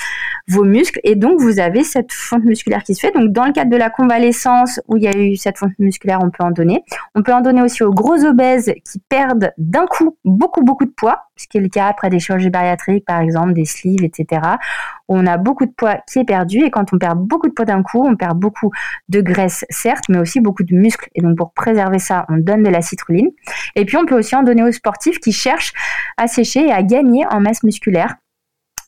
vos 0.47 0.63
muscles 0.63 0.99
et 1.03 1.15
donc 1.15 1.39
vous 1.39 1.59
avez 1.59 1.83
cette 1.83 2.11
fonte 2.11 2.43
musculaire 2.43 2.83
qui 2.83 2.95
se 2.95 3.01
fait. 3.01 3.11
Donc 3.11 3.31
dans 3.31 3.45
le 3.45 3.51
cadre 3.51 3.71
de 3.71 3.77
la 3.77 3.89
convalescence 3.89 4.79
où 4.87 4.97
il 4.97 5.03
y 5.03 5.07
a 5.07 5.17
eu 5.17 5.35
cette 5.35 5.57
fonte 5.57 5.77
musculaire, 5.79 6.19
on 6.21 6.29
peut 6.29 6.43
en 6.43 6.51
donner. 6.51 6.83
On 7.15 7.23
peut 7.23 7.33
en 7.33 7.41
donner 7.41 7.61
aussi 7.61 7.83
aux 7.83 7.93
gros 7.93 8.23
obèses 8.25 8.73
qui 8.89 8.99
perdent 9.09 9.51
d'un 9.57 9.85
coup 9.85 10.17
beaucoup 10.25 10.63
beaucoup 10.63 10.85
de 10.85 10.91
poids, 10.91 11.23
ce 11.35 11.47
qui 11.47 11.57
est 11.57 11.61
le 11.61 11.69
cas 11.69 11.87
après 11.87 12.09
des 12.09 12.19
chirurgies 12.19 12.49
bariatriques 12.49 13.05
par 13.05 13.19
exemple, 13.21 13.53
des 13.53 13.65
sleeves, 13.65 14.03
etc 14.03 14.39
on 15.09 15.25
a 15.25 15.37
beaucoup 15.37 15.65
de 15.65 15.71
poids 15.71 15.97
qui 16.07 16.19
est 16.19 16.23
perdu 16.23 16.63
et 16.63 16.69
quand 16.69 16.93
on 16.93 16.99
perd 16.99 17.19
beaucoup 17.19 17.47
de 17.47 17.53
poids 17.53 17.65
d'un 17.65 17.81
coup, 17.81 18.05
on 18.07 18.15
perd 18.15 18.37
beaucoup 18.37 18.71
de 19.09 19.21
graisse 19.21 19.65
certes, 19.69 20.05
mais 20.07 20.19
aussi 20.19 20.39
beaucoup 20.39 20.58
de 20.63 20.75
muscles. 20.75 21.09
Et 21.15 21.21
donc 21.21 21.37
pour 21.37 21.53
préserver 21.53 21.99
ça, 21.99 22.25
on 22.29 22.37
donne 22.37 22.63
de 22.63 22.69
la 22.69 22.81
citruline. 22.81 23.29
Et 23.75 23.85
puis 23.85 23.97
on 23.97 24.05
peut 24.05 24.17
aussi 24.17 24.35
en 24.35 24.43
donner 24.43 24.63
aux 24.63 24.71
sportifs 24.71 25.19
qui 25.19 25.31
cherchent 25.31 25.73
à 26.17 26.27
sécher 26.27 26.67
et 26.67 26.71
à 26.71 26.83
gagner 26.83 27.25
en 27.29 27.39
masse 27.39 27.63
musculaire. 27.63 28.15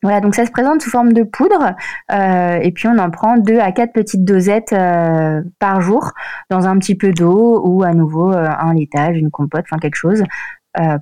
Voilà, 0.03 0.19
donc 0.19 0.33
ça 0.33 0.47
se 0.47 0.51
présente 0.51 0.81
sous 0.81 0.89
forme 0.89 1.13
de 1.13 1.21
poudre, 1.21 1.75
euh, 2.11 2.59
et 2.59 2.71
puis 2.71 2.87
on 2.87 2.97
en 2.97 3.11
prend 3.11 3.37
deux 3.37 3.59
à 3.59 3.71
quatre 3.71 3.93
petites 3.93 4.25
dosettes 4.25 4.73
euh, 4.73 5.43
par 5.59 5.79
jour 5.81 6.13
dans 6.49 6.67
un 6.67 6.79
petit 6.79 6.95
peu 6.95 7.11
d'eau 7.11 7.61
ou 7.63 7.83
à 7.83 7.93
nouveau 7.93 8.31
euh, 8.31 8.49
un 8.49 8.73
laitage, 8.73 9.15
une 9.15 9.29
compote, 9.29 9.65
enfin 9.67 9.77
quelque 9.77 9.95
chose 9.95 10.23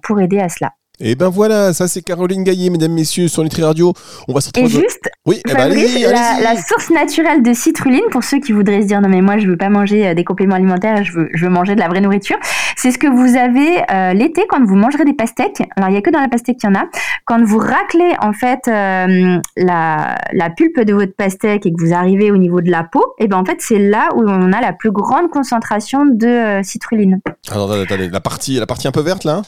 pour 0.01 0.19
aider 0.19 0.39
à 0.39 0.49
cela. 0.49 0.73
Et 1.01 1.15
ben 1.15 1.29
voilà, 1.29 1.72
ça 1.72 1.88
c'est 1.88 2.01
Caroline 2.01 2.44
Gaillet, 2.44 2.70
mesdames, 2.70 2.91
messieurs, 2.91 3.29
sur 3.29 3.41
Nutri 3.41 3.63
Radio. 3.63 3.94
On 4.27 4.34
va 4.34 4.41
se 4.41 4.48
retrouver. 4.48 4.68
Et 4.68 4.82
juste, 4.82 5.10
oui, 5.25 5.41
eh 5.48 5.53
ben, 5.53 5.70
la, 5.70 6.62
source 6.62 6.89
naturelle 6.89 7.41
de 7.41 7.53
citruline, 7.53 8.03
pour 8.12 8.25
ceux 8.25 8.39
qui 8.39 8.51
voudraient 8.51 8.82
se 8.82 8.88
dire 8.88 9.00
non 9.00 9.08
mais 9.08 9.22
moi 9.22 9.38
je 9.38 9.48
veux 9.48 9.56
pas 9.56 9.70
manger 9.70 10.08
euh, 10.08 10.13
des 10.13 10.25
compléments 10.25 10.56
alimentaires, 10.56 11.06
je 11.06 11.13
veux, 11.13 11.29
je 11.34 11.46
veux 11.46 11.51
manger 11.51 11.75
de 11.75 11.79
la 11.79 11.88
vraie 11.88 12.01
nourriture, 12.01 12.38
c'est 12.75 12.91
ce 12.91 12.98
que 12.98 13.08
vous 13.08 13.38
avez 13.38 13.82
euh, 13.91 14.13
l'été 14.13 14.46
quand 14.50 14.62
vous 14.65 14.75
mangerez 14.75 15.06
des 15.06 15.13
pastèques. 15.13 15.63
Alors 15.77 15.89
il 15.89 15.94
y 15.94 15.98
a 15.98 16.01
que 16.01 16.10
dans 16.10 16.20
la 16.20 16.27
pastèque 16.27 16.58
qu'il 16.58 16.70
y 16.70 16.74
en 16.74 16.75
a. 16.75 16.84
Quand 17.24 17.41
vous 17.46 17.60
raclez 17.60 18.13
en 18.22 18.34
fait 18.34 18.68
euh, 18.68 19.39
la, 19.56 20.18
la, 20.34 20.50
pulpe 20.50 20.82
de 20.82 20.94
votre 20.94 21.15
pastèque 21.15 21.65
et 21.65 21.72
que 21.72 21.82
vous 21.82 21.94
arrivez 21.94 22.29
au 22.32 22.38
niveau 22.38 22.60
de 22.60 22.72
la 22.72 22.84
peau, 22.84 23.13
et 23.20 23.27
ben 23.27 23.38
en 23.38 23.46
fait 23.46 23.58
c'est 23.60 23.79
là 23.79 24.10
où 24.15 24.24
on 24.27 24.51
a 24.51 24.60
la 24.60 24.74
plus 24.74 24.91
grande 24.91 25.29
concentration 25.29 26.06
de 26.06 26.60
citrulline. 26.63 27.22
Alors 27.51 27.72
attendez, 27.72 28.10
la 28.10 28.20
partie, 28.20 28.56
la 28.56 28.65
partie 28.65 28.89
un 28.89 28.91
peu 28.91 29.01
verte 29.01 29.24
là? 29.24 29.44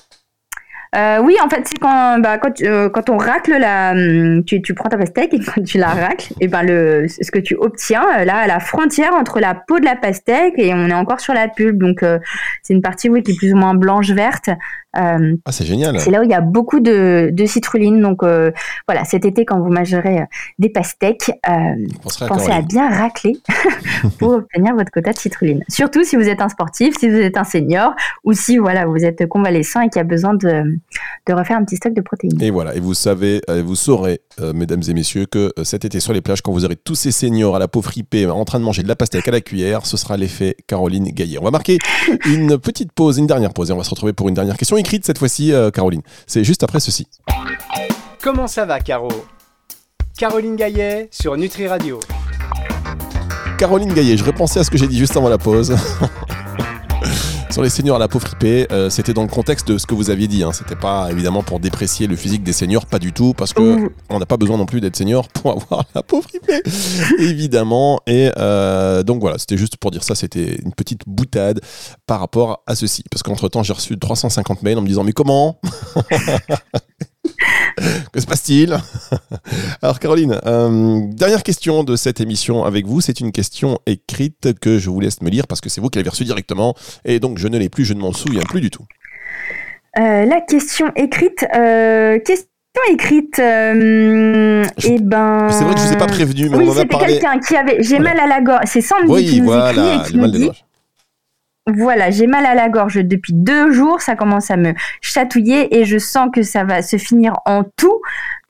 Euh, 0.94 1.20
oui, 1.24 1.38
en 1.42 1.48
fait, 1.48 1.62
c'est 1.66 1.80
quand, 1.80 2.20
bah, 2.20 2.38
quand, 2.38 2.62
euh, 2.62 2.90
on 3.10 3.18
racle 3.18 3.58
la, 3.58 3.92
hum, 3.92 4.44
tu, 4.44 4.62
prends 4.74 4.90
ta 4.90 4.98
pastèque 4.98 5.34
et 5.34 5.40
quand 5.46 5.64
tu 5.64 5.78
la 5.78 5.88
racles, 5.88 6.34
et 6.42 6.50
ben 6.50 6.64
le, 6.64 7.08
ce 7.08 7.32
que 7.32 7.40
tu 7.40 7.56
obtiens 7.56 8.04
euh, 8.20 8.26
là 8.26 8.38
à 8.38 8.48
la 8.48 8.60
frontière 8.60 9.14
entre 9.14 9.40
la 9.40 9.56
peau 9.56 9.80
de 9.80 9.86
la 9.86 9.96
pastèque 9.96 10.56
et 10.58 10.74
on 10.74 10.88
est 10.88 10.94
encore 10.94 11.22
sur 11.22 11.34
la 11.34 11.48
pulpe, 11.48 11.78
donc 11.78 12.04
euh, 12.04 12.20
c'est 12.62 12.74
une 12.74 12.82
partie 12.82 13.10
oui 13.10 13.24
qui 13.24 13.32
est 13.32 13.38
plus 13.38 13.54
ou 13.54 13.56
moins 13.58 13.74
blanche 13.74 14.10
verte. 14.12 14.50
Euh, 14.98 15.36
ah, 15.46 15.52
c'est 15.52 15.66
génial. 15.66 16.00
C'est 16.00 16.12
là 16.12 16.20
où 16.20 16.24
il 16.24 16.30
y 16.30 16.34
a 16.34 16.42
beaucoup 16.42 16.80
de, 16.80 17.30
de 17.32 17.46
citrulline. 17.46 18.02
Donc 18.02 18.24
euh, 18.24 18.52
voilà, 18.88 19.06
cet 19.06 19.26
été, 19.26 19.46
quand 19.46 19.60
vous 19.60 19.72
mangerez 19.72 20.20
euh, 20.20 20.26
des 20.60 20.70
pastèques, 20.70 21.32
pensez 22.04 22.52
à, 22.52 22.62
bien 22.62 22.90
racler 22.90 23.38
pour 24.20 24.34
obtenir 24.34 24.76
votre 24.76 24.92
quota 24.92 25.14
de 25.14 25.18
citrulline. 25.18 25.64
Surtout 25.70 26.04
si 26.04 26.16
vous 26.16 26.28
êtes 26.28 26.42
un 26.42 26.50
sportif, 26.50 26.98
si 27.00 27.10
vous 27.10 27.18
êtes 27.18 27.38
un 27.38 27.44
senior 27.44 27.94
ou 28.24 28.34
si 28.34 28.58
voilà, 28.58 28.86
vous 28.86 29.04
êtes 29.06 29.28
convalescent 29.28 29.82
et 29.82 29.90
qu'il 29.90 30.00
y 30.00 30.02
a 30.02 30.06
besoin 30.06 30.34
de, 30.34 30.64
de, 31.28 31.34
refaire 31.34 31.58
un 31.58 31.64
petit 31.64 31.78
stock 31.78 31.94
de 31.94 32.02
protéines. 32.02 32.42
Et 32.42 32.52
voilà, 32.52 32.76
et 32.76 32.80
vous 32.80 32.94
savez, 32.94 33.42
vous 33.48 33.76
saurez, 33.76 34.22
mesdames 34.54 34.82
et 34.88 34.94
messieurs, 34.94 35.26
que 35.26 35.54
cet 35.64 35.86
été 35.86 36.00
sur 36.00 36.14
les 36.14 36.22
plages, 36.22 36.42
quand 36.42 36.52
vous 36.52 36.66
aurez 36.66 36.76
tous 36.76 36.96
ces 36.96 37.12
seniors 37.12 37.56
à 37.56 37.60
la 37.60 37.68
peau 37.68 37.82
fripée 37.82 38.26
en 38.28 38.46
train 38.46 38.60
de 38.60 38.66
manger 38.66 38.84
de 38.84 38.88
la 38.88 38.96
pastèque 38.96 39.28
à 39.28 39.32
la 39.32 39.42
cuillère, 39.42 39.86
ce 39.86 39.98
sera 39.98 40.18
l'effet 40.18 40.56
Caroline 40.68 41.06
Gaillet. 41.06 41.38
On 41.40 41.44
va 41.44 41.52
marquer 41.52 41.78
une 42.26 42.58
petite 42.58 42.92
pause, 42.92 43.18
une 43.18 43.28
dernière 43.28 43.54
pause 43.54 43.70
et 43.70 43.74
on 43.74 43.78
va 43.78 43.84
se 43.84 43.90
retrouver 43.90 44.14
pour 44.14 44.30
une 44.30 44.36
dernière 44.36 44.58
question 44.58 44.78
écrite 44.82 45.06
cette 45.06 45.18
fois-ci, 45.18 45.54
euh, 45.54 45.72
Caroline. 45.72 46.02
C'est 46.28 46.44
juste 46.44 46.64
après 46.64 46.80
ceci. 46.80 47.08
Comment 48.22 48.48
ça 48.48 48.66
va, 48.66 48.80
Caro? 48.80 49.10
Caroline 50.18 50.56
Gaillet 50.56 51.08
sur 51.12 51.38
Nutri 51.38 51.68
Radio. 51.68 52.00
Caroline 53.58 53.94
Gaillet, 53.94 54.18
je 54.18 54.24
repensais 54.24 54.60
à 54.60 54.64
ce 54.64 54.72
que 54.72 54.78
j'ai 54.78 54.88
dit 54.88 54.98
juste 54.98 55.16
avant 55.16 55.30
la 55.30 55.38
pause. 55.38 55.76
sur 57.62 57.66
les 57.66 57.70
seniors 57.70 57.98
à 57.98 58.00
la 58.00 58.08
peau 58.08 58.18
fripée, 58.18 58.66
euh, 58.72 58.90
c'était 58.90 59.14
dans 59.14 59.22
le 59.22 59.28
contexte 59.28 59.68
de 59.68 59.78
ce 59.78 59.86
que 59.86 59.94
vous 59.94 60.10
aviez 60.10 60.28
dit. 60.28 60.42
Hein. 60.42 60.52
C'était 60.52 60.76
pas 60.76 61.12
évidemment 61.12 61.44
pour 61.44 61.60
déprécier 61.60 62.08
le 62.08 62.16
physique 62.16 62.42
des 62.42 62.54
seniors, 62.54 62.88
pas 62.88 62.98
du 62.98 63.14
tout, 63.14 63.36
parce 63.36 63.54
que 63.54 63.92
on 64.10 64.18
n'a 64.18 64.26
pas 64.26 64.38
besoin 64.38 64.58
non 64.58 64.66
plus 64.66 64.82
d'être 64.82 64.96
senior 64.96 65.28
pour 65.28 65.52
avoir 65.62 65.86
la 65.94 66.02
peau 66.02 66.24
fripée, 66.24 66.64
évidemment. 67.20 68.00
Et 68.08 68.32
euh, 68.36 69.04
donc 69.04 69.22
voilà, 69.22 69.38
c'était 69.38 69.58
juste 69.58 69.78
pour 69.78 69.92
dire 69.92 70.04
ça. 70.04 70.16
C'était 70.16 70.56
une 70.56 70.74
petite 70.74 71.02
boutade 71.06 71.62
par 72.08 72.20
rapport 72.20 72.64
à 72.66 72.74
ceci, 72.74 73.04
parce 73.12 73.22
qu'entre 73.22 73.48
temps 73.48 73.62
j'ai 73.62 73.74
reçu 73.74 73.96
350 73.96 74.64
mails 74.64 74.80
en 74.80 74.82
me 74.82 74.88
disant 74.88 75.04
mais 75.04 75.14
comment? 75.14 75.60
que 78.12 78.20
se 78.20 78.26
passe-t-il? 78.26 78.78
Alors 79.82 80.00
Caroline, 80.00 80.40
euh, 80.46 81.02
dernière 81.08 81.44
question 81.44 81.84
de 81.84 81.96
cette 81.96 82.20
émission 82.20 82.64
avec 82.64 82.86
vous. 82.86 83.02
C'est 83.02 83.20
une 83.20 83.32
question 83.32 83.80
écrite 83.86 84.60
que 84.60 84.80
je 84.80 84.90
vous 84.90 85.00
laisse 85.00 85.22
me 85.22 85.30
lire 85.30 85.48
parce 85.48 85.62
que 85.62 85.70
c'est 85.70 85.82
vous 85.82 85.90
qui 85.90 86.00
l'avez 86.00 86.10
reçue 86.10 86.26
directement 86.26 86.76
et 87.06 87.20
donc 87.20 87.38
je 87.38 87.48
ne 87.48 87.58
l'ai 87.58 87.70
plus, 87.70 87.86
je 87.86 87.94
ne 87.94 88.00
m'en 88.00 88.14
souviens 88.14 88.42
plus 88.42 88.62
du 88.62 88.70
tout. 88.70 88.86
Euh, 90.00 90.26
la 90.26 90.40
question 90.42 90.88
écrite, 90.96 91.46
euh, 91.54 92.18
question 92.20 92.48
écrite, 92.94 93.40
euh, 93.40 94.64
eh 94.86 95.00
ben. 95.00 95.48
C'est 95.50 95.66
vrai 95.66 95.74
que 95.74 95.82
je 95.82 95.88
vous 95.88 95.94
ai 95.94 95.98
pas 95.98 96.08
prévenu, 96.08 96.50
mais 96.50 96.58
oui, 96.58 96.66
on 96.70 96.72
en 96.72 96.78
a 96.78 96.86
parlé. 96.86 97.08
quelqu'un 97.08 97.40
qui 97.40 97.56
avait. 97.58 97.84
J'ai 97.84 98.00
mal 98.00 98.18
à 98.18 98.28
la 98.28 98.42
gorge. 98.42 98.64
C'est 98.68 98.82
Sandy 98.82 99.12
oui, 99.12 99.26
qui 99.26 99.42
nous 99.42 99.48
voilà, 99.48 99.96
écrit 99.96 99.96
et 99.96 100.12
qui 100.12 100.18
nous 100.18 100.28
dit. 100.28 100.50
Voilà, 101.68 102.10
j'ai 102.10 102.28
mal 102.28 102.46
à 102.46 102.56
la 102.56 102.70
gorge 102.70 102.96
depuis 102.96 103.34
deux 103.34 103.72
jours, 103.72 104.02
ça 104.02 104.16
commence 104.16 104.50
à 104.50 104.58
me 104.58 104.74
chatouiller 105.02 105.78
et 105.78 105.86
je 105.86 106.00
sens 106.00 106.30
que 106.34 106.42
ça 106.42 106.64
va 106.64 106.82
se 106.82 106.98
finir 106.98 107.34
en 107.46 107.64
tout. 107.78 108.02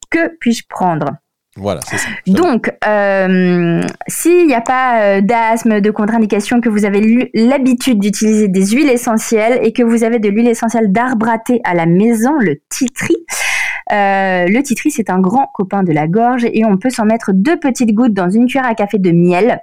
Que 0.09 0.29
puis-je 0.39 0.63
prendre? 0.69 1.17
Voilà, 1.57 1.81
c'est 1.85 1.97
ça. 1.97 2.07
Donc, 2.27 2.71
euh, 2.87 3.81
s'il 4.07 4.47
n'y 4.47 4.53
a 4.53 4.61
pas 4.61 5.01
euh, 5.01 5.21
d'asthme, 5.21 5.81
de 5.81 5.91
contre-indication, 5.91 6.61
que 6.61 6.69
vous 6.69 6.85
avez 6.85 7.29
l'habitude 7.33 7.99
d'utiliser 7.99 8.47
des 8.47 8.67
huiles 8.67 8.89
essentielles 8.89 9.59
et 9.61 9.73
que 9.73 9.83
vous 9.83 10.05
avez 10.05 10.19
de 10.19 10.29
l'huile 10.29 10.47
essentielle 10.47 10.93
d'arbre 10.93 11.27
à 11.65 11.73
la 11.73 11.85
maison, 11.85 12.37
le 12.39 12.61
titri, 12.69 13.15
euh, 13.91 14.45
le 14.47 14.63
titri, 14.63 14.91
c'est 14.91 15.09
un 15.09 15.19
grand 15.19 15.47
copain 15.53 15.83
de 15.83 15.91
la 15.91 16.07
gorge 16.07 16.45
et 16.45 16.63
on 16.63 16.77
peut 16.77 16.89
s'en 16.89 17.03
mettre 17.03 17.31
deux 17.33 17.59
petites 17.59 17.93
gouttes 17.93 18.13
dans 18.13 18.29
une 18.29 18.47
cuillère 18.47 18.65
à 18.65 18.73
café 18.73 18.97
de 18.97 19.11
miel 19.11 19.59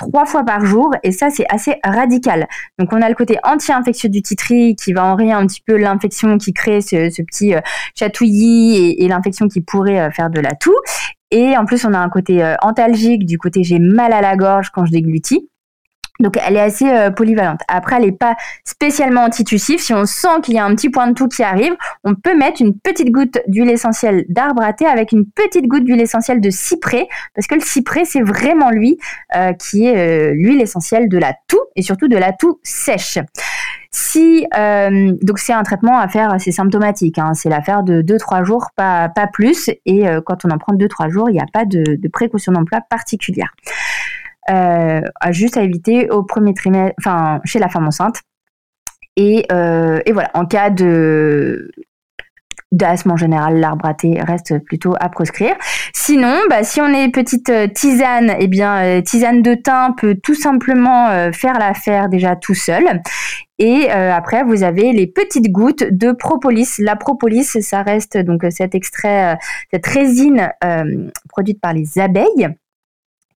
trois 0.00 0.24
fois 0.24 0.44
par 0.44 0.64
jour 0.64 0.90
et 1.02 1.12
ça 1.12 1.28
c'est 1.28 1.44
assez 1.50 1.76
radical. 1.84 2.48
Donc 2.78 2.88
on 2.92 3.02
a 3.02 3.08
le 3.08 3.14
côté 3.14 3.36
anti-infectieux 3.44 4.08
du 4.08 4.22
titri 4.22 4.74
qui 4.74 4.94
va 4.94 5.04
enrayer 5.04 5.32
un 5.32 5.46
petit 5.46 5.60
peu 5.64 5.76
l'infection 5.76 6.38
qui 6.38 6.54
crée 6.54 6.80
ce, 6.80 7.22
petit 7.22 7.54
chatouillis 7.94 8.96
et, 8.98 9.08
l'infection 9.08 9.46
qui 9.46 9.60
pourrait 9.60 10.10
faire 10.12 10.30
de 10.30 10.40
la 10.40 10.52
toux 10.54 10.76
Et 11.30 11.56
en 11.58 11.66
plus, 11.66 11.84
on 11.84 11.92
a 11.92 11.98
un 11.98 12.08
côté 12.08 12.42
euh, 12.42 12.54
antalgique, 12.62 13.26
du 13.26 13.36
côté 13.36 13.62
j'ai 13.62 13.78
mal 13.78 14.12
à 14.12 14.22
la 14.22 14.36
gorge 14.36 14.70
quand 14.70 14.86
je 14.86 14.92
déglutis. 14.92 15.49
Donc 16.20 16.38
elle 16.46 16.56
est 16.56 16.60
assez 16.60 16.88
euh, 16.88 17.10
polyvalente. 17.10 17.60
Après, 17.66 17.96
elle 17.96 18.04
n'est 18.04 18.12
pas 18.12 18.36
spécialement 18.64 19.22
antitussive. 19.22 19.80
Si 19.80 19.92
on 19.92 20.04
sent 20.04 20.40
qu'il 20.44 20.54
y 20.54 20.58
a 20.58 20.64
un 20.64 20.74
petit 20.74 20.90
point 20.90 21.08
de 21.08 21.14
tout 21.14 21.28
qui 21.28 21.42
arrive, 21.42 21.74
on 22.04 22.14
peut 22.14 22.36
mettre 22.36 22.60
une 22.60 22.78
petite 22.78 23.10
goutte 23.10 23.38
d'huile 23.48 23.70
essentielle 23.70 24.24
d'arbre 24.28 24.62
à 24.62 24.72
thé 24.72 24.86
avec 24.86 25.12
une 25.12 25.24
petite 25.26 25.66
goutte 25.66 25.84
d'huile 25.84 26.00
essentielle 26.00 26.40
de 26.40 26.50
cyprès, 26.50 27.08
parce 27.34 27.46
que 27.46 27.54
le 27.54 27.60
cyprès, 27.60 28.04
c'est 28.04 28.20
vraiment 28.20 28.70
lui 28.70 28.98
euh, 29.34 29.52
qui 29.54 29.86
est 29.86 29.96
euh, 29.96 30.34
l'huile 30.34 30.60
essentielle 30.60 31.08
de 31.08 31.18
la 31.18 31.34
toux 31.48 31.60
et 31.74 31.82
surtout 31.82 32.08
de 32.08 32.16
la 32.16 32.32
toux 32.32 32.60
sèche. 32.62 33.18
Si 33.92 34.46
donc 34.52 35.40
c'est 35.40 35.52
un 35.52 35.64
traitement 35.64 35.98
à 35.98 36.06
faire, 36.06 36.36
c'est 36.38 36.52
symptomatique, 36.52 37.18
hein, 37.18 37.34
c'est 37.34 37.48
l'affaire 37.48 37.82
de 37.82 38.02
2-3 38.02 38.44
jours, 38.44 38.68
pas, 38.76 39.10
plus. 39.32 39.68
Et 39.84 40.04
quand 40.24 40.44
on 40.44 40.50
en 40.50 40.58
prend 40.58 40.74
2-3 40.74 41.10
jours, 41.10 41.28
il 41.28 41.32
n'y 41.32 41.40
a 41.40 41.46
pas 41.52 41.64
de 41.64 42.08
précaution 42.08 42.52
d'emploi 42.52 42.80
particulière 42.88 43.52
euh, 44.48 45.00
juste 45.30 45.56
à 45.56 45.62
éviter 45.62 46.10
au 46.10 46.22
premier 46.22 46.54
trimestre, 46.54 46.94
enfin 46.98 47.40
chez 47.44 47.58
la 47.58 47.68
femme 47.68 47.86
enceinte. 47.86 48.20
Et, 49.16 49.44
euh, 49.52 50.00
et 50.06 50.12
voilà, 50.12 50.30
en 50.34 50.46
cas 50.46 50.70
de 50.70 51.70
d'asthme 52.72 53.10
en 53.10 53.16
général, 53.16 53.58
l'arbre 53.58 53.84
à 53.84 53.94
thé 53.94 54.20
reste 54.22 54.60
plutôt 54.60 54.94
à 55.00 55.08
proscrire. 55.08 55.56
Sinon, 55.92 56.38
bah, 56.48 56.62
si 56.62 56.80
on 56.80 56.86
est 56.86 57.08
petite 57.08 57.50
euh, 57.50 57.66
tisane, 57.66 58.36
eh 58.38 58.46
bien, 58.46 59.02
tisane 59.02 59.42
de 59.42 59.54
thym 59.54 59.96
peut 59.96 60.14
tout 60.22 60.36
simplement 60.36 61.32
faire 61.32 61.58
l'affaire 61.58 62.08
déjà 62.08 62.36
tout 62.36 62.54
seul. 62.54 63.02
Et 63.58 63.90
après, 63.90 64.42
vous 64.44 64.62
avez 64.62 64.92
les 64.92 65.06
petites 65.06 65.50
gouttes 65.50 65.84
de 65.84 66.12
propolis. 66.12 66.76
La 66.78 66.96
propolis, 66.96 67.44
ça 67.44 67.82
reste 67.82 68.16
donc 68.16 68.46
cet 68.50 68.74
extrait, 68.74 69.36
cette 69.70 69.86
résine 69.86 70.50
produite 71.28 71.60
par 71.60 71.74
les 71.74 71.98
abeilles 71.98 72.54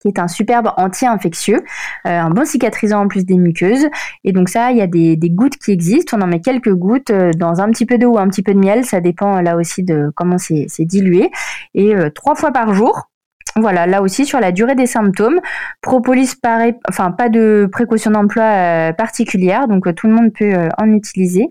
qui 0.03 0.09
est 0.09 0.19
un 0.19 0.29
superbe 0.29 0.73
anti-infectieux, 0.77 1.63
euh, 2.07 2.21
un 2.21 2.31
bon 2.31 2.45
cicatrisant 2.45 3.03
en 3.03 3.09
plus 3.09 3.25
des 3.25 3.37
muqueuses. 3.37 3.87
Et 4.25 4.33
donc 4.33 4.49
ça, 4.49 4.73
il 4.73 4.79
y 4.79 4.83
a 4.83 4.87
des, 4.87 5.17
gouttes 5.31 5.57
qui 5.57 5.71
existent. 5.71 6.19
On 6.19 6.23
en 6.23 6.27
met 6.27 6.41
quelques 6.41 6.75
gouttes 6.75 7.11
euh, 7.11 7.31
dans 7.33 7.61
un 7.61 7.71
petit 7.71 7.87
peu 7.87 7.99
d'eau 7.99 8.15
ou 8.15 8.19
un 8.19 8.29
petit 8.29 8.43
peu 8.43 8.53
de 8.53 8.59
miel. 8.59 8.85
Ça 8.85 9.01
dépend 9.01 9.41
là 9.41 9.57
aussi 9.57 9.85
de 9.85 10.11
comment 10.15 10.39
c'est 10.39 10.85
dilué. 10.85 11.31
Et 11.75 11.95
euh, 11.95 12.11
trois 12.11 12.35
fois 12.35 12.51
par 12.51 12.75
jour. 12.75 13.09
Voilà, 13.57 13.87
là 13.87 14.01
aussi 14.01 14.25
sur 14.25 14.41
la 14.41 14.51
durée 14.51 14.75
des 14.75 14.87
symptômes, 14.87 15.39
propolis 15.83 16.35
pareil, 16.41 16.75
enfin 16.89 17.11
pas 17.11 17.29
de 17.29 17.69
précaution 17.71 18.11
d'emploi 18.11 18.95
particulière, 18.95 19.69
donc 19.69 19.95
tout 19.95 20.07
le 20.07 20.15
monde 20.15 20.33
peut 20.33 20.55
en 20.79 20.91
utiliser 20.93 21.51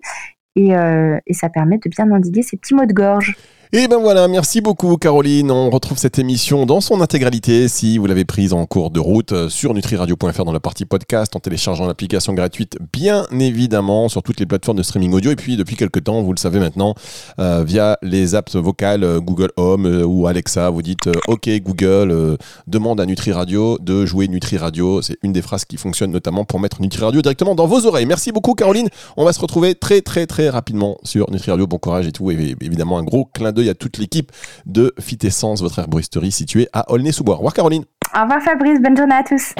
et, 0.55 0.69
et 0.71 1.33
ça 1.33 1.49
permet 1.49 1.77
de 1.77 1.89
bien 1.89 2.09
endiguer 2.09 2.41
ces 2.41 2.57
petits 2.57 2.73
maux 2.73 2.87
de 2.87 2.93
gorge. 2.93 3.35
Et 3.73 3.87
ben 3.87 3.99
voilà, 4.01 4.27
merci 4.27 4.59
beaucoup 4.59 4.97
Caroline. 4.97 5.49
On 5.49 5.69
retrouve 5.69 5.97
cette 5.97 6.19
émission 6.19 6.65
dans 6.65 6.81
son 6.81 6.99
intégralité 6.99 7.69
si 7.69 7.97
vous 7.97 8.05
l'avez 8.05 8.25
prise 8.25 8.51
en 8.51 8.65
cours 8.65 8.91
de 8.91 8.99
route 8.99 9.31
euh, 9.31 9.47
sur 9.47 9.73
nutriradio.fr 9.73 10.43
dans 10.43 10.51
la 10.51 10.59
partie 10.59 10.83
podcast 10.83 11.33
en 11.37 11.39
téléchargeant 11.39 11.87
l'application 11.87 12.33
gratuite 12.33 12.77
bien 12.91 13.25
évidemment 13.31 14.09
sur 14.09 14.23
toutes 14.23 14.41
les 14.41 14.45
plateformes 14.45 14.77
de 14.77 14.83
streaming 14.83 15.13
audio 15.13 15.31
et 15.31 15.37
puis 15.37 15.55
depuis 15.55 15.77
quelques 15.77 16.03
temps, 16.03 16.21
vous 16.21 16.33
le 16.33 16.37
savez 16.37 16.59
maintenant, 16.59 16.95
euh, 17.39 17.63
via 17.65 17.97
les 18.01 18.35
apps 18.35 18.57
vocales 18.57 19.05
euh, 19.05 19.21
Google 19.21 19.51
Home 19.55 19.85
ou 20.05 20.27
Alexa, 20.27 20.69
vous 20.69 20.81
dites 20.81 21.07
OK 21.29 21.49
Google, 21.61 22.37
demande 22.67 22.99
à 22.99 23.05
NutriRadio 23.05 23.77
de 23.79 24.05
jouer 24.05 24.27
NutriRadio. 24.27 25.01
C'est 25.01 25.17
une 25.23 25.31
des 25.31 25.41
phrases 25.41 25.63
qui 25.63 25.77
fonctionne 25.77 26.11
notamment 26.11 26.43
pour 26.43 26.59
mettre 26.59 26.81
NutriRadio 26.81 27.21
directement 27.21 27.55
dans 27.55 27.67
vos 27.67 27.85
oreilles. 27.85 28.05
Merci 28.05 28.33
beaucoup 28.33 28.53
Caroline. 28.53 28.89
On 29.15 29.23
va 29.23 29.31
se 29.31 29.39
retrouver 29.39 29.75
très 29.75 30.01
très 30.01 30.27
très 30.27 30.49
rapidement 30.49 30.97
sur 31.05 31.31
NutriRadio. 31.31 31.67
Bon 31.67 31.77
courage 31.77 32.05
et 32.05 32.11
tout. 32.11 32.31
Et 32.31 32.57
évidemment 32.59 32.97
un 32.97 33.03
gros 33.03 33.23
clin 33.23 33.53
d'œil 33.53 33.60
il 33.61 33.67
y 33.67 33.69
a 33.69 33.75
toute 33.75 33.97
l'équipe 33.97 34.31
de 34.65 34.93
Fitessence, 34.99 35.61
votre 35.61 35.79
herboristerie 35.79 36.31
située 36.31 36.67
à 36.73 36.91
Aulnay-sous-Bois. 36.91 37.35
Au 37.35 37.37
revoir 37.37 37.53
Caroline. 37.53 37.85
Au 38.15 38.21
revoir 38.21 38.41
Fabrice, 38.41 38.79
bonne 38.81 38.97
journée 38.97 39.15
à 39.15 39.23
tous. 39.23 39.53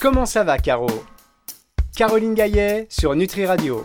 Comment 0.00 0.26
ça 0.26 0.44
va 0.44 0.58
Caro? 0.58 0.88
Caroline 1.94 2.34
Gaillet 2.34 2.86
sur 2.88 3.14
Nutri 3.14 3.44
Radio. 3.44 3.78